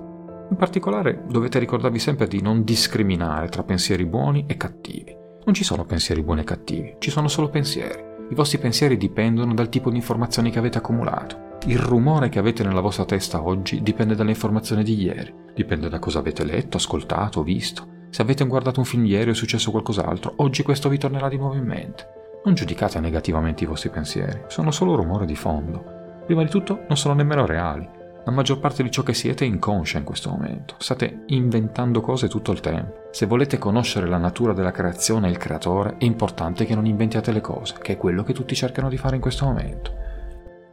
In 0.52 0.56
particolare 0.58 1.24
dovete 1.28 1.58
ricordarvi 1.58 1.98
sempre 1.98 2.28
di 2.28 2.40
non 2.40 2.64
discriminare 2.64 3.48
tra 3.48 3.64
pensieri 3.64 4.06
buoni 4.06 4.46
e 4.48 4.58
cattivi. 4.58 5.18
Non 5.44 5.56
ci 5.56 5.64
sono 5.64 5.86
pensieri 5.86 6.22
buoni 6.22 6.42
e 6.42 6.44
cattivi, 6.44 6.96
ci 7.00 7.10
sono 7.10 7.28
solo 7.28 7.50
pensieri. 7.50 8.10
I 8.30 8.36
vostri 8.36 8.60
pensieri 8.60 8.96
dipendono 8.96 9.56
dal 9.56 9.70
tipo 9.70 9.90
di 9.90 9.96
informazioni 9.96 10.52
che 10.52 10.60
avete 10.60 10.78
accumulato. 10.78 11.58
Il 11.66 11.80
rumore 11.80 12.30
che 12.30 12.38
avete 12.38 12.64
nella 12.64 12.82
vostra 12.82 13.06
testa 13.06 13.42
oggi 13.42 13.82
dipende 13.82 14.14
dalle 14.14 14.32
informazioni 14.32 14.84
di 14.84 15.02
ieri, 15.02 15.34
dipende 15.56 15.90
da 15.90 15.98
cosa 15.98 16.20
avete 16.20 16.44
letto, 16.44 16.78
ascoltato, 16.78 17.42
visto. 17.42 18.00
Se 18.12 18.22
avete 18.22 18.46
guardato 18.46 18.80
un 18.80 18.86
film 18.86 19.06
ieri 19.06 19.30
o 19.30 19.32
è 19.32 19.36
successo 19.36 19.72
qualcos'altro, 19.72 20.34
oggi 20.38 20.64
questo 20.64 20.90
vi 20.90 20.98
tornerà 20.98 21.30
di 21.30 21.38
nuovo 21.38 21.56
in 21.56 21.64
mente. 21.64 22.08
Non 22.44 22.56
giudicate 22.56 23.00
negativamente 23.00 23.64
i 23.64 23.68
vostri 23.68 23.90
pensieri, 23.90 24.44
sono 24.48 24.70
solo 24.72 24.96
rumore 24.96 25.26
di 25.26 25.36
fondo. 25.36 26.24
Prima 26.26 26.44
di 26.44 26.50
tutto 26.50 26.84
non 26.90 26.98
sono 26.98 27.14
nemmeno 27.14 27.46
reali, 27.46 27.88
la 28.26 28.32
maggior 28.32 28.60
parte 28.60 28.84
di 28.84 28.92
ciò 28.92 29.02
che 29.02 29.14
siete 29.14 29.46
è 29.46 29.48
inconscia 29.48 29.98
in 29.98 30.04
questo 30.04 30.30
momento. 30.30 30.76
State 30.78 31.24
inventando 31.28 32.02
cose 32.02 32.28
tutto 32.28 32.52
il 32.52 32.60
tempo. 32.60 33.08
Se 33.12 33.26
volete 33.26 33.58
conoscere 33.58 34.08
la 34.08 34.18
natura 34.18 34.52
della 34.52 34.72
creazione 34.72 35.28
e 35.28 35.32
il 35.32 35.38
creatore, 35.38 35.96
è 35.98 36.04
importante 36.04 36.66
che 36.66 36.76
non 36.76 36.86
inventiate 36.86 37.32
le 37.32 37.42
cose, 37.42 37.76
che 37.82 37.94
è 37.94 37.98
quello 37.98 38.24
che 38.24 38.34
tutti 38.34 38.54
cercano 38.56 38.90
di 38.90 38.98
fare 38.98 39.16
in 39.16 39.22
questo 39.22 39.46
momento. 39.46 39.92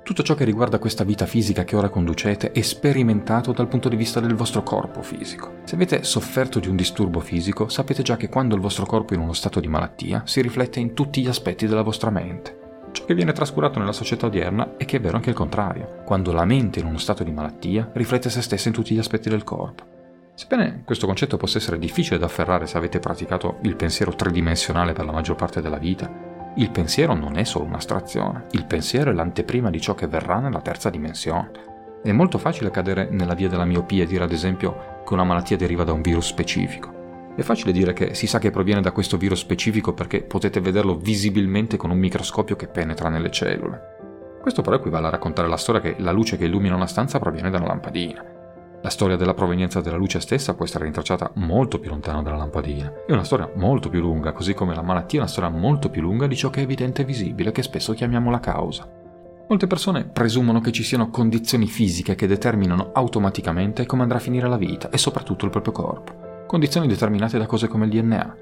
Tutto 0.08 0.22
ciò 0.22 0.34
che 0.34 0.46
riguarda 0.46 0.78
questa 0.78 1.04
vita 1.04 1.26
fisica 1.26 1.64
che 1.64 1.76
ora 1.76 1.90
conducete 1.90 2.52
è 2.52 2.62
sperimentato 2.62 3.52
dal 3.52 3.68
punto 3.68 3.90
di 3.90 3.96
vista 3.96 4.20
del 4.20 4.34
vostro 4.34 4.62
corpo 4.62 5.02
fisico. 5.02 5.56
Se 5.64 5.74
avete 5.74 6.02
sofferto 6.02 6.60
di 6.60 6.68
un 6.68 6.76
disturbo 6.76 7.20
fisico, 7.20 7.68
sapete 7.68 8.02
già 8.02 8.16
che 8.16 8.30
quando 8.30 8.54
il 8.54 8.62
vostro 8.62 8.86
corpo 8.86 9.12
è 9.12 9.16
in 9.16 9.22
uno 9.22 9.34
stato 9.34 9.60
di 9.60 9.68
malattia, 9.68 10.22
si 10.24 10.40
riflette 10.40 10.80
in 10.80 10.94
tutti 10.94 11.20
gli 11.20 11.28
aspetti 11.28 11.66
della 11.66 11.82
vostra 11.82 12.08
mente. 12.08 12.86
Ciò 12.90 13.04
che 13.04 13.12
viene 13.12 13.32
trascurato 13.32 13.78
nella 13.78 13.92
società 13.92 14.24
odierna 14.24 14.78
è 14.78 14.86
che 14.86 14.96
è 14.96 15.00
vero 15.00 15.16
anche 15.16 15.28
il 15.28 15.36
contrario. 15.36 16.00
Quando 16.06 16.32
la 16.32 16.46
mente 16.46 16.80
è 16.80 16.82
in 16.82 16.88
uno 16.88 16.96
stato 16.96 17.22
di 17.22 17.30
malattia, 17.30 17.90
riflette 17.92 18.30
se 18.30 18.40
stessa 18.40 18.68
in 18.68 18.74
tutti 18.74 18.94
gli 18.94 18.98
aspetti 18.98 19.28
del 19.28 19.44
corpo. 19.44 19.84
Sebbene 20.32 20.84
questo 20.86 21.04
concetto 21.04 21.36
possa 21.36 21.58
essere 21.58 21.78
difficile 21.78 22.16
da 22.16 22.24
afferrare 22.24 22.66
se 22.66 22.78
avete 22.78 22.98
praticato 22.98 23.58
il 23.64 23.76
pensiero 23.76 24.14
tridimensionale 24.14 24.94
per 24.94 25.04
la 25.04 25.12
maggior 25.12 25.36
parte 25.36 25.60
della 25.60 25.76
vita, 25.76 26.37
il 26.58 26.70
pensiero 26.70 27.14
non 27.14 27.36
è 27.36 27.44
solo 27.44 27.66
un'astrazione, 27.66 28.46
il 28.50 28.64
pensiero 28.64 29.10
è 29.10 29.14
l'anteprima 29.14 29.70
di 29.70 29.80
ciò 29.80 29.94
che 29.94 30.08
verrà 30.08 30.40
nella 30.40 30.60
terza 30.60 30.90
dimensione. 30.90 31.50
È 32.02 32.10
molto 32.10 32.36
facile 32.38 32.72
cadere 32.72 33.08
nella 33.10 33.34
via 33.34 33.48
della 33.48 33.64
miopia 33.64 34.02
e 34.02 34.06
dire 34.06 34.24
ad 34.24 34.32
esempio 34.32 35.02
che 35.06 35.12
una 35.14 35.22
malattia 35.22 35.56
deriva 35.56 35.84
da 35.84 35.92
un 35.92 36.02
virus 36.02 36.26
specifico. 36.26 37.32
È 37.36 37.42
facile 37.42 37.70
dire 37.70 37.92
che 37.92 38.14
si 38.14 38.26
sa 38.26 38.40
che 38.40 38.50
proviene 38.50 38.80
da 38.80 38.90
questo 38.90 39.16
virus 39.16 39.38
specifico 39.38 39.94
perché 39.94 40.22
potete 40.22 40.60
vederlo 40.60 40.96
visibilmente 40.96 41.76
con 41.76 41.90
un 41.90 41.98
microscopio 41.98 42.56
che 42.56 42.66
penetra 42.66 43.08
nelle 43.08 43.30
cellule. 43.30 43.80
Questo 44.40 44.60
però 44.60 44.74
equivale 44.74 45.06
a 45.06 45.10
raccontare 45.10 45.46
la 45.46 45.56
storia 45.56 45.80
che 45.80 45.94
la 45.98 46.10
luce 46.10 46.36
che 46.36 46.46
illumina 46.46 46.74
una 46.74 46.88
stanza 46.88 47.20
proviene 47.20 47.50
da 47.50 47.58
una 47.58 47.68
lampadina. 47.68 48.37
La 48.80 48.90
storia 48.90 49.16
della 49.16 49.34
provenienza 49.34 49.80
della 49.80 49.96
luce 49.96 50.20
stessa 50.20 50.54
può 50.54 50.64
essere 50.64 50.84
rintracciata 50.84 51.32
molto 51.34 51.80
più 51.80 51.90
lontano 51.90 52.22
dalla 52.22 52.36
lampadina. 52.36 53.04
È 53.06 53.12
una 53.12 53.24
storia 53.24 53.50
molto 53.56 53.88
più 53.88 54.00
lunga, 54.00 54.32
così 54.32 54.54
come 54.54 54.74
la 54.74 54.82
malattia 54.82 55.18
è 55.18 55.22
una 55.22 55.30
storia 55.30 55.50
molto 55.50 55.90
più 55.90 56.00
lunga 56.00 56.28
di 56.28 56.36
ciò 56.36 56.48
che 56.48 56.60
è 56.60 56.62
evidente 56.62 57.02
e 57.02 57.04
visibile, 57.04 57.50
che 57.50 57.64
spesso 57.64 57.92
chiamiamo 57.92 58.30
la 58.30 58.38
causa. 58.38 58.88
Molte 59.48 59.66
persone 59.66 60.04
presumono 60.04 60.60
che 60.60 60.70
ci 60.70 60.84
siano 60.84 61.10
condizioni 61.10 61.66
fisiche 61.66 62.14
che 62.14 62.28
determinano 62.28 62.90
automaticamente 62.92 63.84
come 63.84 64.02
andrà 64.02 64.18
a 64.18 64.20
finire 64.20 64.46
la 64.46 64.58
vita 64.58 64.90
e 64.90 64.98
soprattutto 64.98 65.44
il 65.44 65.50
proprio 65.50 65.72
corpo. 65.72 66.44
Condizioni 66.46 66.86
determinate 66.86 67.36
da 67.36 67.46
cose 67.46 67.66
come 67.66 67.86
il 67.86 67.90
DNA. 67.90 68.36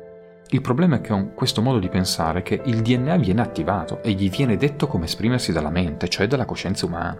Il 0.51 0.61
problema 0.61 0.97
è 0.97 1.01
che 1.01 1.11
con 1.11 1.33
questo 1.35 1.63
modo 1.63 1.79
di 1.79 1.89
pensare 1.89 2.43
che 2.43 2.61
il 2.65 2.83
DNA 2.83 3.17
viene 3.17 3.41
attivato 3.41 4.03
e 4.03 4.13
gli 4.13 4.29
viene 4.29 4.57
detto 4.57 4.87
come 4.87 5.07
esprimersi 5.07 5.51
dalla 5.51 5.71
mente, 5.71 6.09
cioè 6.09 6.27
dalla 6.27 6.45
coscienza 6.45 6.85
umana. 6.85 7.19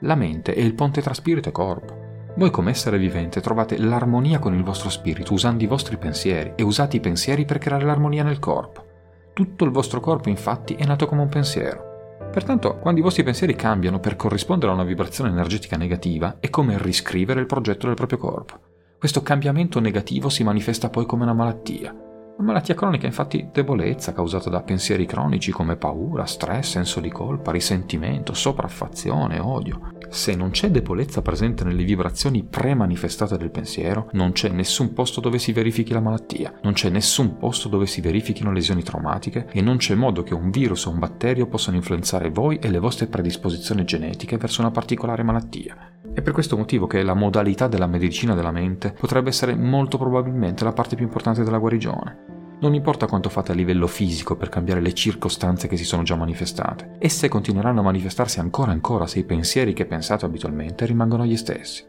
La 0.00 0.16
mente 0.16 0.52
è 0.52 0.60
il 0.60 0.74
ponte 0.74 1.00
tra 1.00 1.14
spirito 1.14 1.48
e 1.48 1.52
corpo. 1.52 2.11
Voi 2.34 2.50
come 2.50 2.70
essere 2.70 2.96
vivente 2.96 3.42
trovate 3.42 3.76
l'armonia 3.78 4.38
con 4.38 4.54
il 4.54 4.62
vostro 4.62 4.88
spirito 4.88 5.34
usando 5.34 5.64
i 5.64 5.66
vostri 5.66 5.98
pensieri 5.98 6.52
e 6.56 6.62
usate 6.62 6.96
i 6.96 7.00
pensieri 7.00 7.44
per 7.44 7.58
creare 7.58 7.84
l'armonia 7.84 8.22
nel 8.22 8.38
corpo. 8.38 8.86
Tutto 9.34 9.64
il 9.64 9.70
vostro 9.70 10.00
corpo 10.00 10.30
infatti 10.30 10.74
è 10.74 10.84
nato 10.86 11.06
come 11.06 11.20
un 11.20 11.28
pensiero. 11.28 11.90
Pertanto, 12.32 12.78
quando 12.78 13.00
i 13.00 13.02
vostri 13.02 13.22
pensieri 13.22 13.54
cambiano 13.54 14.00
per 14.00 14.16
corrispondere 14.16 14.70
a 14.70 14.74
una 14.74 14.84
vibrazione 14.84 15.28
energetica 15.28 15.76
negativa, 15.76 16.36
è 16.40 16.48
come 16.48 16.78
riscrivere 16.80 17.40
il 17.40 17.46
progetto 17.46 17.86
del 17.86 17.96
proprio 17.96 18.18
corpo. 18.18 18.58
Questo 18.98 19.22
cambiamento 19.22 19.80
negativo 19.80 20.30
si 20.30 20.42
manifesta 20.42 20.88
poi 20.88 21.04
come 21.04 21.24
una 21.24 21.34
malattia. 21.34 21.94
La 22.42 22.48
malattia 22.48 22.74
cronica 22.74 23.04
è 23.04 23.06
infatti 23.06 23.50
debolezza 23.52 24.12
causata 24.12 24.50
da 24.50 24.62
pensieri 24.62 25.06
cronici 25.06 25.52
come 25.52 25.76
paura, 25.76 26.26
stress, 26.26 26.70
senso 26.70 26.98
di 26.98 27.08
colpa, 27.08 27.52
risentimento, 27.52 28.34
sopraffazione, 28.34 29.38
odio. 29.38 29.92
Se 30.08 30.34
non 30.34 30.50
c'è 30.50 30.68
debolezza 30.68 31.22
presente 31.22 31.62
nelle 31.62 31.84
vibrazioni 31.84 32.42
pre-manifestate 32.42 33.36
del 33.36 33.52
pensiero, 33.52 34.08
non 34.14 34.32
c'è 34.32 34.48
nessun 34.48 34.92
posto 34.92 35.20
dove 35.20 35.38
si 35.38 35.52
verifichi 35.52 35.92
la 35.92 36.00
malattia, 36.00 36.52
non 36.62 36.72
c'è 36.72 36.88
nessun 36.88 37.36
posto 37.38 37.68
dove 37.68 37.86
si 37.86 38.00
verifichino 38.00 38.50
lesioni 38.50 38.82
traumatiche 38.82 39.46
e 39.52 39.62
non 39.62 39.76
c'è 39.76 39.94
modo 39.94 40.24
che 40.24 40.34
un 40.34 40.50
virus 40.50 40.86
o 40.86 40.90
un 40.90 40.98
batterio 40.98 41.46
possano 41.46 41.76
influenzare 41.76 42.30
voi 42.30 42.58
e 42.58 42.70
le 42.70 42.80
vostre 42.80 43.06
predisposizioni 43.06 43.84
genetiche 43.84 44.36
verso 44.36 44.62
una 44.62 44.72
particolare 44.72 45.22
malattia. 45.22 45.76
È 46.12 46.20
per 46.20 46.32
questo 46.32 46.56
motivo 46.56 46.88
che 46.88 47.04
la 47.04 47.14
modalità 47.14 47.68
della 47.68 47.86
medicina 47.86 48.34
della 48.34 48.50
mente 48.50 48.92
potrebbe 48.98 49.28
essere 49.28 49.54
molto 49.54 49.96
probabilmente 49.96 50.64
la 50.64 50.72
parte 50.72 50.96
più 50.96 51.04
importante 51.04 51.44
della 51.44 51.58
guarigione. 51.58 52.31
Non 52.62 52.74
importa 52.74 53.06
quanto 53.06 53.28
fate 53.28 53.50
a 53.50 53.56
livello 53.56 53.88
fisico 53.88 54.36
per 54.36 54.48
cambiare 54.48 54.80
le 54.80 54.94
circostanze 54.94 55.66
che 55.66 55.76
si 55.76 55.84
sono 55.84 56.04
già 56.04 56.14
manifestate, 56.14 56.92
esse 57.00 57.26
continueranno 57.26 57.80
a 57.80 57.82
manifestarsi 57.82 58.38
ancora 58.38 58.70
e 58.70 58.74
ancora 58.74 59.08
se 59.08 59.18
i 59.18 59.24
pensieri 59.24 59.72
che 59.72 59.84
pensate 59.84 60.26
abitualmente 60.26 60.86
rimangono 60.86 61.26
gli 61.26 61.36
stessi. 61.36 61.84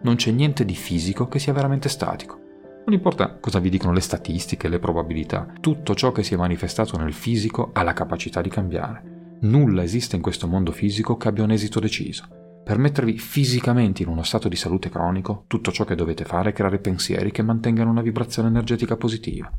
Non 0.00 0.16
c'è 0.16 0.30
niente 0.30 0.64
di 0.64 0.74
fisico 0.74 1.28
che 1.28 1.38
sia 1.38 1.52
veramente 1.52 1.90
statico. 1.90 2.40
Non 2.86 2.94
importa 2.94 3.36
cosa 3.38 3.58
vi 3.58 3.68
dicono 3.68 3.92
le 3.92 4.00
statistiche, 4.00 4.68
le 4.68 4.78
probabilità, 4.78 5.46
tutto 5.60 5.94
ciò 5.94 6.10
che 6.10 6.22
si 6.22 6.32
è 6.32 6.38
manifestato 6.38 6.96
nel 6.96 7.12
fisico 7.12 7.68
ha 7.74 7.82
la 7.82 7.92
capacità 7.92 8.40
di 8.40 8.48
cambiare. 8.48 9.36
Nulla 9.40 9.82
esiste 9.82 10.16
in 10.16 10.22
questo 10.22 10.46
mondo 10.46 10.72
fisico 10.72 11.18
che 11.18 11.28
abbia 11.28 11.44
un 11.44 11.50
esito 11.50 11.80
deciso. 11.80 12.26
Per 12.64 12.78
mettervi 12.78 13.18
fisicamente 13.18 14.02
in 14.02 14.08
uno 14.08 14.22
stato 14.22 14.48
di 14.48 14.56
salute 14.56 14.88
cronico, 14.88 15.44
tutto 15.48 15.70
ciò 15.70 15.84
che 15.84 15.94
dovete 15.94 16.24
fare 16.24 16.48
è 16.48 16.52
creare 16.54 16.78
pensieri 16.78 17.30
che 17.30 17.42
mantengano 17.42 17.90
una 17.90 18.00
vibrazione 18.00 18.48
energetica 18.48 18.96
positiva. 18.96 19.52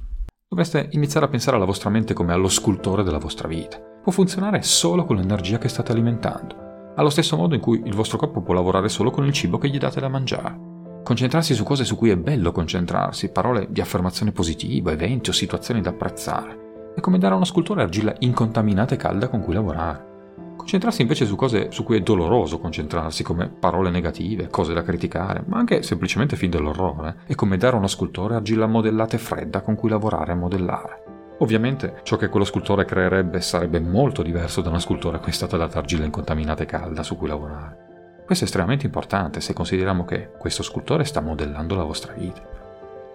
Dovreste 0.47 0.89
iniziare 0.91 1.25
a 1.25 1.29
pensare 1.29 1.55
alla 1.55 1.65
vostra 1.65 1.89
mente 1.89 2.13
come 2.13 2.31
allo 2.31 2.49
scultore 2.49 3.01
della 3.01 3.17
vostra 3.17 3.47
vita. 3.47 3.79
Può 3.79 4.11
funzionare 4.11 4.61
solo 4.61 5.03
con 5.03 5.15
l'energia 5.15 5.57
che 5.57 5.67
state 5.67 5.91
alimentando, 5.91 6.93
allo 6.95 7.09
stesso 7.09 7.35
modo 7.35 7.55
in 7.55 7.61
cui 7.61 7.81
il 7.83 7.95
vostro 7.95 8.19
corpo 8.19 8.41
può 8.41 8.53
lavorare 8.53 8.87
solo 8.87 9.09
con 9.09 9.25
il 9.25 9.33
cibo 9.33 9.57
che 9.57 9.69
gli 9.69 9.79
date 9.79 9.99
da 9.99 10.07
mangiare. 10.07 11.01
Concentrarsi 11.03 11.55
su 11.55 11.63
cose 11.63 11.83
su 11.83 11.95
cui 11.95 12.11
è 12.11 12.15
bello 12.15 12.51
concentrarsi, 12.51 13.31
parole 13.31 13.67
di 13.69 13.81
affermazione 13.81 14.31
positiva, 14.31 14.91
eventi 14.91 15.31
o 15.31 15.33
situazioni 15.33 15.81
da 15.81 15.89
apprezzare. 15.89 16.93
È 16.95 17.01
come 17.01 17.17
dare 17.17 17.33
a 17.33 17.37
uno 17.37 17.45
scultore 17.45 17.81
argilla 17.81 18.15
incontaminata 18.19 18.93
e 18.93 18.97
calda 18.97 19.27
con 19.27 19.41
cui 19.41 19.53
lavorare. 19.55 20.13
Concentrarsi 20.55 21.01
invece 21.01 21.25
su 21.25 21.35
cose 21.35 21.71
su 21.71 21.83
cui 21.83 21.97
è 21.97 22.01
doloroso 22.01 22.59
concentrarsi, 22.59 23.23
come 23.23 23.47
parole 23.47 23.89
negative, 23.89 24.47
cose 24.47 24.73
da 24.73 24.83
criticare, 24.83 25.43
ma 25.45 25.57
anche 25.57 25.83
semplicemente 25.83 26.35
fin 26.35 26.49
dell'orrore, 26.49 27.17
è 27.25 27.35
come 27.35 27.57
dare 27.57 27.75
a 27.75 27.79
uno 27.79 27.87
scultore 27.87 28.35
argilla 28.35 28.65
modellata 28.65 29.15
e 29.15 29.19
fredda 29.19 29.61
con 29.61 29.75
cui 29.75 29.89
lavorare 29.89 30.31
e 30.31 30.35
modellare. 30.35 31.03
Ovviamente 31.39 31.99
ciò 32.03 32.15
che 32.15 32.29
quello 32.29 32.45
scultore 32.45 32.85
creerebbe 32.85 33.41
sarebbe 33.41 33.79
molto 33.79 34.21
diverso 34.21 34.61
da 34.61 34.69
una 34.69 34.79
scultura 34.79 35.17
a 35.17 35.19
cui 35.19 35.31
è 35.31 35.35
stata 35.35 35.57
data 35.57 35.79
argilla 35.79 36.05
incontaminata 36.05 36.63
e 36.63 36.65
calda 36.65 37.03
su 37.03 37.17
cui 37.17 37.27
lavorare. 37.27 38.23
Questo 38.25 38.45
è 38.45 38.47
estremamente 38.47 38.85
importante 38.85 39.41
se 39.41 39.53
consideriamo 39.53 40.05
che 40.05 40.31
questo 40.37 40.63
scultore 40.63 41.03
sta 41.03 41.19
modellando 41.19 41.75
la 41.75 41.83
vostra 41.83 42.13
vita. 42.13 42.41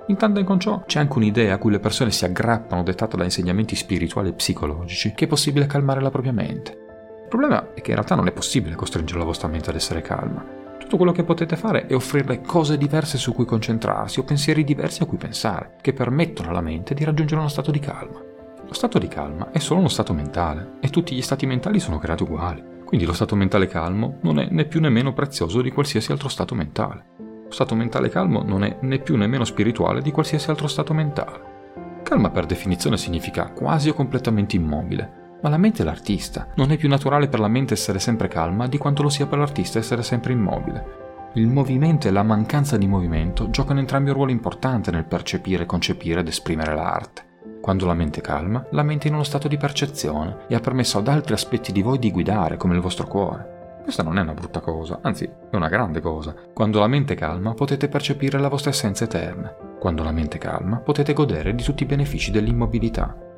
In 0.06 0.16
tandem 0.16 0.44
con 0.44 0.60
ciò 0.60 0.82
c'è 0.86 0.98
anche 0.98 1.16
un'idea 1.16 1.54
a 1.54 1.58
cui 1.58 1.70
le 1.70 1.80
persone 1.80 2.10
si 2.10 2.24
aggrappano 2.24 2.82
dettata 2.82 3.16
da 3.16 3.24
insegnamenti 3.24 3.74
spirituali 3.74 4.28
e 4.28 4.34
psicologici 4.34 5.14
che 5.14 5.24
è 5.24 5.28
possibile 5.28 5.66
calmare 5.66 6.00
la 6.00 6.10
propria 6.10 6.32
mente. 6.32 6.89
Il 7.32 7.38
problema 7.38 7.74
è 7.74 7.80
che 7.80 7.90
in 7.90 7.94
realtà 7.94 8.16
non 8.16 8.26
è 8.26 8.32
possibile 8.32 8.74
costringere 8.74 9.20
la 9.20 9.24
vostra 9.24 9.46
mente 9.46 9.70
ad 9.70 9.76
essere 9.76 10.02
calma. 10.02 10.44
Tutto 10.80 10.96
quello 10.96 11.12
che 11.12 11.22
potete 11.22 11.54
fare 11.54 11.86
è 11.86 11.94
offrirle 11.94 12.40
cose 12.40 12.76
diverse 12.76 13.18
su 13.18 13.32
cui 13.32 13.44
concentrarsi 13.44 14.18
o 14.18 14.24
pensieri 14.24 14.64
diversi 14.64 15.04
a 15.04 15.06
cui 15.06 15.16
pensare, 15.16 15.76
che 15.80 15.92
permettono 15.92 16.48
alla 16.48 16.60
mente 16.60 16.92
di 16.92 17.04
raggiungere 17.04 17.38
uno 17.38 17.48
stato 17.48 17.70
di 17.70 17.78
calma. 17.78 18.20
Lo 18.66 18.74
stato 18.74 18.98
di 18.98 19.06
calma 19.06 19.52
è 19.52 19.60
solo 19.60 19.78
uno 19.78 19.88
stato 19.88 20.12
mentale 20.12 20.72
e 20.80 20.90
tutti 20.90 21.14
gli 21.14 21.22
stati 21.22 21.46
mentali 21.46 21.78
sono 21.78 21.98
creati 21.98 22.24
uguali. 22.24 22.64
Quindi 22.84 23.06
lo 23.06 23.12
stato 23.12 23.36
mentale 23.36 23.68
calmo 23.68 24.18
non 24.22 24.40
è 24.40 24.48
né 24.50 24.64
più 24.64 24.80
né 24.80 24.88
meno 24.88 25.12
prezioso 25.12 25.62
di 25.62 25.70
qualsiasi 25.70 26.10
altro 26.10 26.28
stato 26.28 26.56
mentale. 26.56 27.04
Lo 27.44 27.52
stato 27.52 27.76
mentale 27.76 28.08
calmo 28.08 28.42
non 28.42 28.64
è 28.64 28.76
né 28.80 28.98
più 28.98 29.16
né 29.16 29.28
meno 29.28 29.44
spirituale 29.44 30.02
di 30.02 30.10
qualsiasi 30.10 30.50
altro 30.50 30.66
stato 30.66 30.92
mentale. 30.92 32.02
Calma 32.02 32.30
per 32.30 32.46
definizione 32.46 32.96
significa 32.96 33.52
quasi 33.52 33.88
o 33.88 33.94
completamente 33.94 34.56
immobile, 34.56 35.19
ma 35.42 35.48
la 35.48 35.56
mente 35.56 35.82
è 35.82 35.84
l'artista. 35.84 36.48
Non 36.56 36.70
è 36.72 36.76
più 36.76 36.88
naturale 36.88 37.28
per 37.28 37.40
la 37.40 37.48
mente 37.48 37.74
essere 37.74 37.98
sempre 37.98 38.28
calma 38.28 38.66
di 38.66 38.78
quanto 38.78 39.02
lo 39.02 39.08
sia 39.08 39.26
per 39.26 39.38
l'artista 39.38 39.78
essere 39.78 40.02
sempre 40.02 40.32
immobile. 40.32 40.98
Il 41.34 41.46
movimento 41.46 42.08
e 42.08 42.10
la 42.10 42.24
mancanza 42.24 42.76
di 42.76 42.88
movimento 42.88 43.50
giocano 43.50 43.78
entrambi 43.78 44.10
un 44.10 44.16
ruolo 44.16 44.32
importante 44.32 44.90
nel 44.90 45.04
percepire, 45.04 45.64
concepire 45.64 46.20
ed 46.20 46.28
esprimere 46.28 46.74
l'arte. 46.74 47.28
Quando 47.60 47.86
la 47.86 47.94
mente 47.94 48.18
è 48.18 48.22
calma, 48.22 48.66
la 48.70 48.82
mente 48.82 49.04
è 49.04 49.08
in 49.08 49.14
uno 49.14 49.22
stato 49.22 49.46
di 49.46 49.56
percezione 49.56 50.38
e 50.48 50.54
ha 50.54 50.60
permesso 50.60 50.98
ad 50.98 51.08
altri 51.08 51.34
aspetti 51.34 51.70
di 51.70 51.82
voi 51.82 51.98
di 51.98 52.10
guidare, 52.10 52.56
come 52.56 52.74
il 52.74 52.80
vostro 52.80 53.06
cuore. 53.06 53.78
Questa 53.82 54.02
non 54.02 54.18
è 54.18 54.22
una 54.22 54.34
brutta 54.34 54.60
cosa, 54.60 54.98
anzi 55.02 55.24
è 55.24 55.56
una 55.56 55.68
grande 55.68 56.00
cosa. 56.00 56.34
Quando 56.52 56.80
la 56.80 56.88
mente 56.88 57.14
è 57.14 57.16
calma 57.16 57.54
potete 57.54 57.88
percepire 57.88 58.38
la 58.38 58.48
vostra 58.48 58.70
essenza 58.70 59.04
eterna. 59.04 59.54
Quando 59.78 60.02
la 60.02 60.12
mente 60.12 60.36
è 60.36 60.40
calma 60.40 60.78
potete 60.78 61.12
godere 61.12 61.54
di 61.54 61.62
tutti 61.62 61.84
i 61.84 61.86
benefici 61.86 62.30
dell'immobilità. 62.30 63.29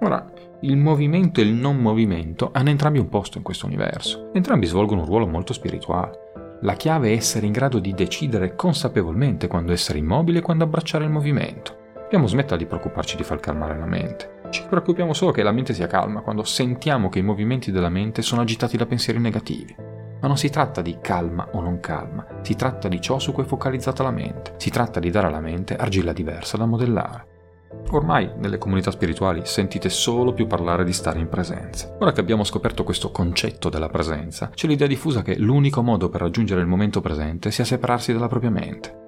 Ora, 0.00 0.30
il 0.60 0.76
movimento 0.76 1.40
e 1.40 1.44
il 1.44 1.52
non 1.52 1.76
movimento 1.76 2.50
hanno 2.52 2.70
entrambi 2.70 2.98
un 2.98 3.08
posto 3.08 3.38
in 3.38 3.44
questo 3.44 3.66
universo. 3.66 4.30
Entrambi 4.32 4.66
svolgono 4.66 5.00
un 5.00 5.06
ruolo 5.06 5.26
molto 5.26 5.52
spirituale. 5.52 6.58
La 6.62 6.74
chiave 6.74 7.10
è 7.10 7.12
essere 7.12 7.46
in 7.46 7.52
grado 7.52 7.78
di 7.78 7.92
decidere 7.92 8.54
consapevolmente 8.54 9.46
quando 9.46 9.72
essere 9.72 9.98
immobile 9.98 10.38
e 10.38 10.42
quando 10.42 10.64
abbracciare 10.64 11.04
il 11.04 11.10
movimento. 11.10 11.82
Dobbiamo 11.94 12.26
smettere 12.26 12.58
di 12.58 12.66
preoccuparci 12.66 13.16
di 13.16 13.22
far 13.22 13.40
calmare 13.40 13.78
la 13.78 13.86
mente. 13.86 14.40
Ci 14.50 14.64
preoccupiamo 14.68 15.12
solo 15.12 15.32
che 15.32 15.42
la 15.42 15.52
mente 15.52 15.74
sia 15.74 15.86
calma 15.86 16.20
quando 16.20 16.44
sentiamo 16.44 17.08
che 17.08 17.18
i 17.18 17.22
movimenti 17.22 17.72
della 17.72 17.88
mente 17.88 18.22
sono 18.22 18.40
agitati 18.40 18.76
da 18.76 18.86
pensieri 18.86 19.18
negativi. 19.18 19.74
Ma 20.20 20.28
non 20.28 20.38
si 20.38 20.48
tratta 20.48 20.80
di 20.80 20.98
calma 21.02 21.48
o 21.52 21.60
non 21.60 21.80
calma, 21.80 22.24
si 22.40 22.54
tratta 22.54 22.88
di 22.88 23.00
ciò 23.00 23.18
su 23.18 23.32
cui 23.32 23.42
è 23.42 23.46
focalizzata 23.46 24.02
la 24.02 24.10
mente. 24.10 24.54
Si 24.56 24.70
tratta 24.70 25.00
di 25.00 25.10
dare 25.10 25.26
alla 25.26 25.40
mente 25.40 25.76
argilla 25.76 26.12
diversa 26.12 26.56
da 26.56 26.66
modellare. 26.66 27.32
Ormai 27.90 28.30
nelle 28.36 28.58
comunità 28.58 28.90
spirituali 28.90 29.42
sentite 29.44 29.88
solo 29.88 30.32
più 30.32 30.46
parlare 30.46 30.84
di 30.84 30.92
stare 30.92 31.20
in 31.20 31.28
presenza. 31.28 31.94
Ora 32.00 32.12
che 32.12 32.20
abbiamo 32.20 32.42
scoperto 32.42 32.82
questo 32.82 33.10
concetto 33.10 33.68
della 33.68 33.88
presenza, 33.88 34.50
c'è 34.52 34.66
l'idea 34.66 34.88
diffusa 34.88 35.22
che 35.22 35.38
l'unico 35.38 35.82
modo 35.82 36.08
per 36.08 36.22
raggiungere 36.22 36.60
il 36.60 36.66
momento 36.66 37.00
presente 37.00 37.50
sia 37.50 37.64
separarsi 37.64 38.12
dalla 38.12 38.26
propria 38.26 38.50
mente. 38.50 39.02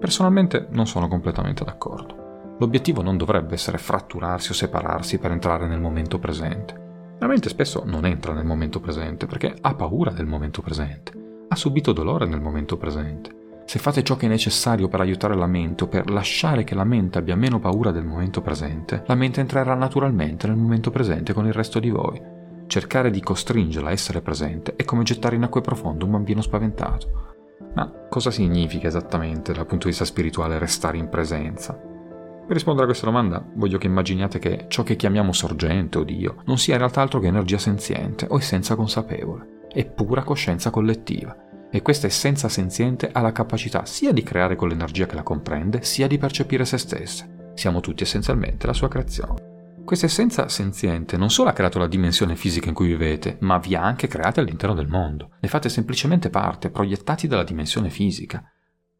Personalmente 0.00 0.66
non 0.70 0.86
sono 0.86 1.06
completamente 1.06 1.64
d'accordo. 1.64 2.56
L'obiettivo 2.58 3.02
non 3.02 3.16
dovrebbe 3.16 3.54
essere 3.54 3.78
fratturarsi 3.78 4.50
o 4.50 4.54
separarsi 4.54 5.18
per 5.18 5.30
entrare 5.30 5.66
nel 5.66 5.80
momento 5.80 6.18
presente. 6.18 6.82
La 7.18 7.26
mente 7.28 7.48
spesso 7.48 7.84
non 7.86 8.04
entra 8.04 8.32
nel 8.32 8.44
momento 8.44 8.80
presente 8.80 9.26
perché 9.26 9.54
ha 9.60 9.74
paura 9.74 10.10
del 10.10 10.26
momento 10.26 10.60
presente, 10.60 11.12
ha 11.48 11.54
subito 11.54 11.92
dolore 11.92 12.26
nel 12.26 12.40
momento 12.40 12.76
presente 12.76 13.42
se 13.66 13.78
fate 13.78 14.02
ciò 14.02 14.16
che 14.16 14.26
è 14.26 14.28
necessario 14.28 14.88
per 14.88 15.00
aiutare 15.00 15.34
la 15.34 15.46
mente 15.46 15.84
o 15.84 15.88
per 15.88 16.10
lasciare 16.10 16.64
che 16.64 16.74
la 16.74 16.84
mente 16.84 17.18
abbia 17.18 17.34
meno 17.34 17.58
paura 17.58 17.90
del 17.90 18.04
momento 18.04 18.42
presente, 18.42 19.02
la 19.06 19.14
mente 19.14 19.40
entrerà 19.40 19.74
naturalmente 19.74 20.46
nel 20.46 20.56
momento 20.56 20.90
presente 20.90 21.32
con 21.32 21.46
il 21.46 21.52
resto 21.52 21.80
di 21.80 21.90
voi. 21.90 22.20
Cercare 22.66 23.10
di 23.10 23.20
costringerla 23.20 23.88
a 23.88 23.92
essere 23.92 24.20
presente 24.20 24.74
è 24.76 24.84
come 24.84 25.02
gettare 25.02 25.36
in 25.36 25.42
acque 25.42 25.60
profonde 25.60 26.04
un 26.04 26.10
bambino 26.10 26.42
spaventato. 26.42 27.32
Ma 27.74 27.90
cosa 28.08 28.30
significa 28.30 28.88
esattamente 28.88 29.52
dal 29.52 29.66
punto 29.66 29.84
di 29.84 29.90
vista 29.90 30.04
spirituale 30.04 30.58
restare 30.58 30.98
in 30.98 31.08
presenza? 31.08 31.72
Per 31.72 32.52
rispondere 32.52 32.84
a 32.84 32.88
questa 32.88 33.06
domanda 33.06 33.42
voglio 33.54 33.78
che 33.78 33.86
immaginiate 33.86 34.38
che 34.38 34.66
ciò 34.68 34.82
che 34.82 34.96
chiamiamo 34.96 35.32
sorgente 35.32 35.98
o 35.98 36.04
Dio 36.04 36.42
non 36.44 36.58
sia 36.58 36.74
in 36.74 36.80
realtà 36.80 37.00
altro 37.00 37.18
che 37.18 37.28
energia 37.28 37.56
senziente 37.56 38.26
o 38.28 38.36
essenza 38.36 38.76
consapevole, 38.76 39.66
è 39.72 39.86
pura 39.86 40.22
coscienza 40.22 40.68
collettiva. 40.68 41.34
E 41.74 41.82
questa 41.82 42.06
essenza 42.06 42.48
senziente 42.48 43.10
ha 43.10 43.20
la 43.20 43.32
capacità 43.32 43.84
sia 43.84 44.12
di 44.12 44.22
creare 44.22 44.54
con 44.54 44.68
l'energia 44.68 45.06
che 45.06 45.16
la 45.16 45.24
comprende, 45.24 45.82
sia 45.82 46.06
di 46.06 46.18
percepire 46.18 46.64
se 46.64 46.78
stessa. 46.78 47.28
Siamo 47.54 47.80
tutti 47.80 48.04
essenzialmente 48.04 48.68
la 48.68 48.72
sua 48.72 48.86
creazione. 48.86 49.82
Questa 49.84 50.06
essenza 50.06 50.48
senziente 50.48 51.16
non 51.16 51.30
solo 51.30 51.48
ha 51.48 51.52
creato 51.52 51.80
la 51.80 51.88
dimensione 51.88 52.36
fisica 52.36 52.68
in 52.68 52.76
cui 52.76 52.86
vivete, 52.86 53.38
ma 53.40 53.58
vi 53.58 53.74
ha 53.74 53.82
anche 53.82 54.06
creati 54.06 54.38
all'interno 54.38 54.76
del 54.76 54.86
mondo. 54.86 55.30
Ne 55.40 55.48
fate 55.48 55.68
semplicemente 55.68 56.30
parte, 56.30 56.70
proiettati 56.70 57.26
dalla 57.26 57.42
dimensione 57.42 57.90
fisica. 57.90 58.40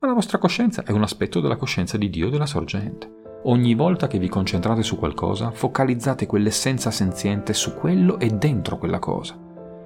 Ma 0.00 0.08
la 0.08 0.14
vostra 0.14 0.38
coscienza 0.38 0.82
è 0.82 0.90
un 0.90 1.04
aspetto 1.04 1.38
della 1.38 1.54
coscienza 1.54 1.96
di 1.96 2.10
Dio 2.10 2.28
della 2.28 2.44
sorgente. 2.44 3.08
Ogni 3.44 3.76
volta 3.76 4.08
che 4.08 4.18
vi 4.18 4.28
concentrate 4.28 4.82
su 4.82 4.98
qualcosa, 4.98 5.52
focalizzate 5.52 6.26
quell'essenza 6.26 6.90
senziente 6.90 7.52
su 7.52 7.72
quello 7.76 8.18
e 8.18 8.30
dentro 8.30 8.78
quella 8.78 8.98
cosa. 8.98 9.38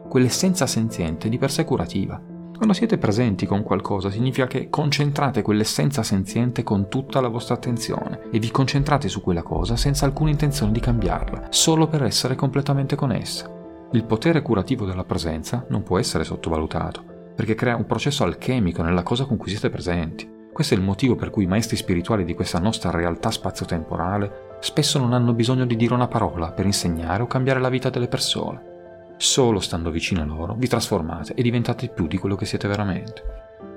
Quell'essenza 0.08 0.66
senziente 0.66 1.28
di 1.28 1.36
per 1.36 1.50
sé 1.50 1.66
curativa, 1.66 2.36
quando 2.58 2.74
siete 2.74 2.98
presenti 2.98 3.46
con 3.46 3.62
qualcosa 3.62 4.10
significa 4.10 4.48
che 4.48 4.68
concentrate 4.68 5.42
quell'essenza 5.42 6.02
senziente 6.02 6.64
con 6.64 6.88
tutta 6.88 7.20
la 7.20 7.28
vostra 7.28 7.54
attenzione 7.54 8.22
e 8.32 8.40
vi 8.40 8.50
concentrate 8.50 9.08
su 9.08 9.22
quella 9.22 9.44
cosa 9.44 9.76
senza 9.76 10.06
alcuna 10.06 10.30
intenzione 10.30 10.72
di 10.72 10.80
cambiarla, 10.80 11.46
solo 11.50 11.86
per 11.86 12.02
essere 12.02 12.34
completamente 12.34 12.96
con 12.96 13.12
essa. 13.12 13.48
Il 13.92 14.04
potere 14.04 14.42
curativo 14.42 14.86
della 14.86 15.04
presenza 15.04 15.64
non 15.68 15.84
può 15.84 16.00
essere 16.00 16.24
sottovalutato, 16.24 17.32
perché 17.36 17.54
crea 17.54 17.76
un 17.76 17.86
processo 17.86 18.24
alchemico 18.24 18.82
nella 18.82 19.04
cosa 19.04 19.24
con 19.24 19.36
cui 19.36 19.50
siete 19.50 19.70
presenti. 19.70 20.28
Questo 20.52 20.74
è 20.74 20.76
il 20.76 20.82
motivo 20.82 21.14
per 21.14 21.30
cui 21.30 21.44
i 21.44 21.46
maestri 21.46 21.76
spirituali 21.76 22.24
di 22.24 22.34
questa 22.34 22.58
nostra 22.58 22.90
realtà 22.90 23.30
spazio-temporale 23.30 24.56
spesso 24.58 24.98
non 24.98 25.12
hanno 25.12 25.32
bisogno 25.32 25.64
di 25.64 25.76
dire 25.76 25.94
una 25.94 26.08
parola 26.08 26.50
per 26.50 26.66
insegnare 26.66 27.22
o 27.22 27.28
cambiare 27.28 27.60
la 27.60 27.68
vita 27.68 27.88
delle 27.88 28.08
persone. 28.08 28.77
Solo 29.20 29.58
stando 29.58 29.90
vicino 29.90 30.22
a 30.22 30.24
loro 30.24 30.54
vi 30.54 30.68
trasformate 30.68 31.34
e 31.34 31.42
diventate 31.42 31.88
più 31.88 32.06
di 32.06 32.18
quello 32.18 32.36
che 32.36 32.46
siete 32.46 32.68
veramente. 32.68 33.22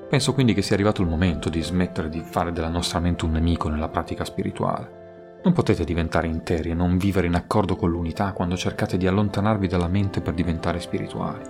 Penso 0.08 0.34
quindi 0.36 0.54
che 0.54 0.62
sia 0.62 0.76
arrivato 0.76 1.02
il 1.02 1.08
momento 1.08 1.50
di 1.50 1.64
smettere 1.64 2.10
di 2.10 2.20
fare 2.20 2.52
della 2.52 2.70
nostra 2.70 3.00
mente 3.00 3.26
un 3.26 3.32
nemico 3.32 3.68
nella 3.68 3.90
pratica 3.90 4.24
spirituale. 4.24 5.40
Non 5.44 5.54
potete 5.54 5.84
diventare 5.84 6.28
interi 6.28 6.70
e 6.70 6.74
non 6.76 7.00
vivere 7.00 7.26
in 7.26 7.34
accordo 7.34 7.76
con 7.76 7.90
l'unità 7.90 8.34
quando 8.34 8.56
cercate 8.56 8.98
di 8.98 9.08
allontanarvi 9.08 9.66
dalla 9.66 9.88
mente 9.88 10.22
per 10.22 10.36
diventare 10.36 10.80
spirituali. 10.80 11.44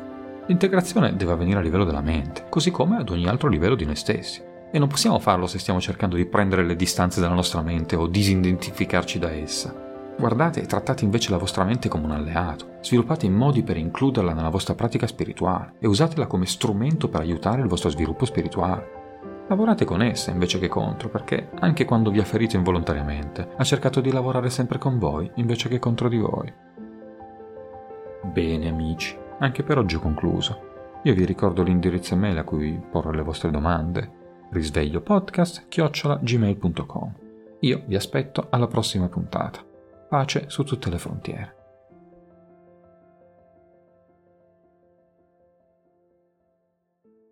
L'integrazione 0.45 1.17
deve 1.17 1.34
avvenire 1.34 1.60
a 1.60 1.62
livello 1.62 1.84
della 1.84 1.99
mente, 1.99 2.45
così 2.47 2.71
come 2.71 2.95
ad 2.95 3.10
ogni 3.10 3.27
altro 3.27 3.49
livello 3.49 3.75
di 3.75 3.84
noi 3.84 3.97
stessi. 3.97 4.41
E 4.71 4.80
non 4.80 4.88
possiamo 4.88 5.19
farlo 5.19 5.47
se 5.47 5.60
stiamo 5.60 5.82
cercando 5.82 6.15
di 6.15 6.25
prendere 6.25 6.63
le 6.63 6.77
distanze 6.77 7.19
dalla 7.19 7.36
nostra 7.36 7.62
mente 7.62 7.97
o 7.97 8.08
disidentificarci 8.08 9.19
da 9.19 9.32
essa. 9.32 9.81
Guardate 10.22 10.62
e 10.62 10.68
trattate 10.68 11.04
invece 11.04 11.32
la 11.32 11.40
vostra 11.40 11.64
mente 11.64 11.90
come 11.90 12.06
un 12.06 12.12
alleato, 12.12 12.78
sviluppate 12.82 13.26
i 13.26 13.32
modi 13.32 13.64
per 13.64 13.76
includerla 13.76 14.34
nella 14.34 14.50
vostra 14.50 14.76
pratica 14.76 15.08
spirituale 15.08 15.74
e 15.80 15.88
usatela 15.88 16.28
come 16.28 16.46
strumento 16.46 17.10
per 17.10 17.22
aiutare 17.22 17.64
il 17.64 17.68
vostro 17.68 17.90
sviluppo 17.90 18.26
spirituale. 18.26 19.00
Lavorate 19.48 19.84
con 19.84 20.04
essa 20.04 20.30
invece 20.30 20.60
che 20.60 20.68
contro, 20.68 21.10
perché 21.10 21.50
anche 21.62 21.86
quando 21.86 22.12
vi 22.12 22.20
ha 22.20 22.24
ferito 22.24 22.56
involontariamente, 22.56 23.48
ha 23.58 23.64
cercato 23.64 24.00
di 24.00 24.12
lavorare 24.12 24.52
sempre 24.52 24.78
con 24.78 25.00
voi 25.00 25.28
invece 25.38 25.70
che 25.70 25.80
contro 25.80 26.08
di 26.08 26.20
voi. 26.20 26.54
Bene 28.32 28.70
amici, 28.70 29.18
anche 29.40 29.64
per 29.64 29.80
oggi 29.80 29.96
ho 29.96 30.02
concluso. 30.02 31.00
Io 31.02 31.16
vi 31.16 31.26
ricordo 31.26 31.64
l'indirizzo 31.64 32.14
email 32.14 32.38
a 32.38 32.44
cui 32.44 32.80
porre 32.92 33.16
le 33.16 33.24
vostre 33.24 33.50
domande, 33.50 34.38
risvegliopodcast-gmail.com. 34.52 37.14
Io 37.62 37.82
vi 37.88 37.96
aspetto 37.96 38.46
alla 38.52 38.68
prossima 38.68 39.08
puntata 39.08 39.70
pace 40.12 40.50
su 40.50 40.65
tutte 40.65 40.89
le 40.89 40.97
frontiere. 40.97 41.61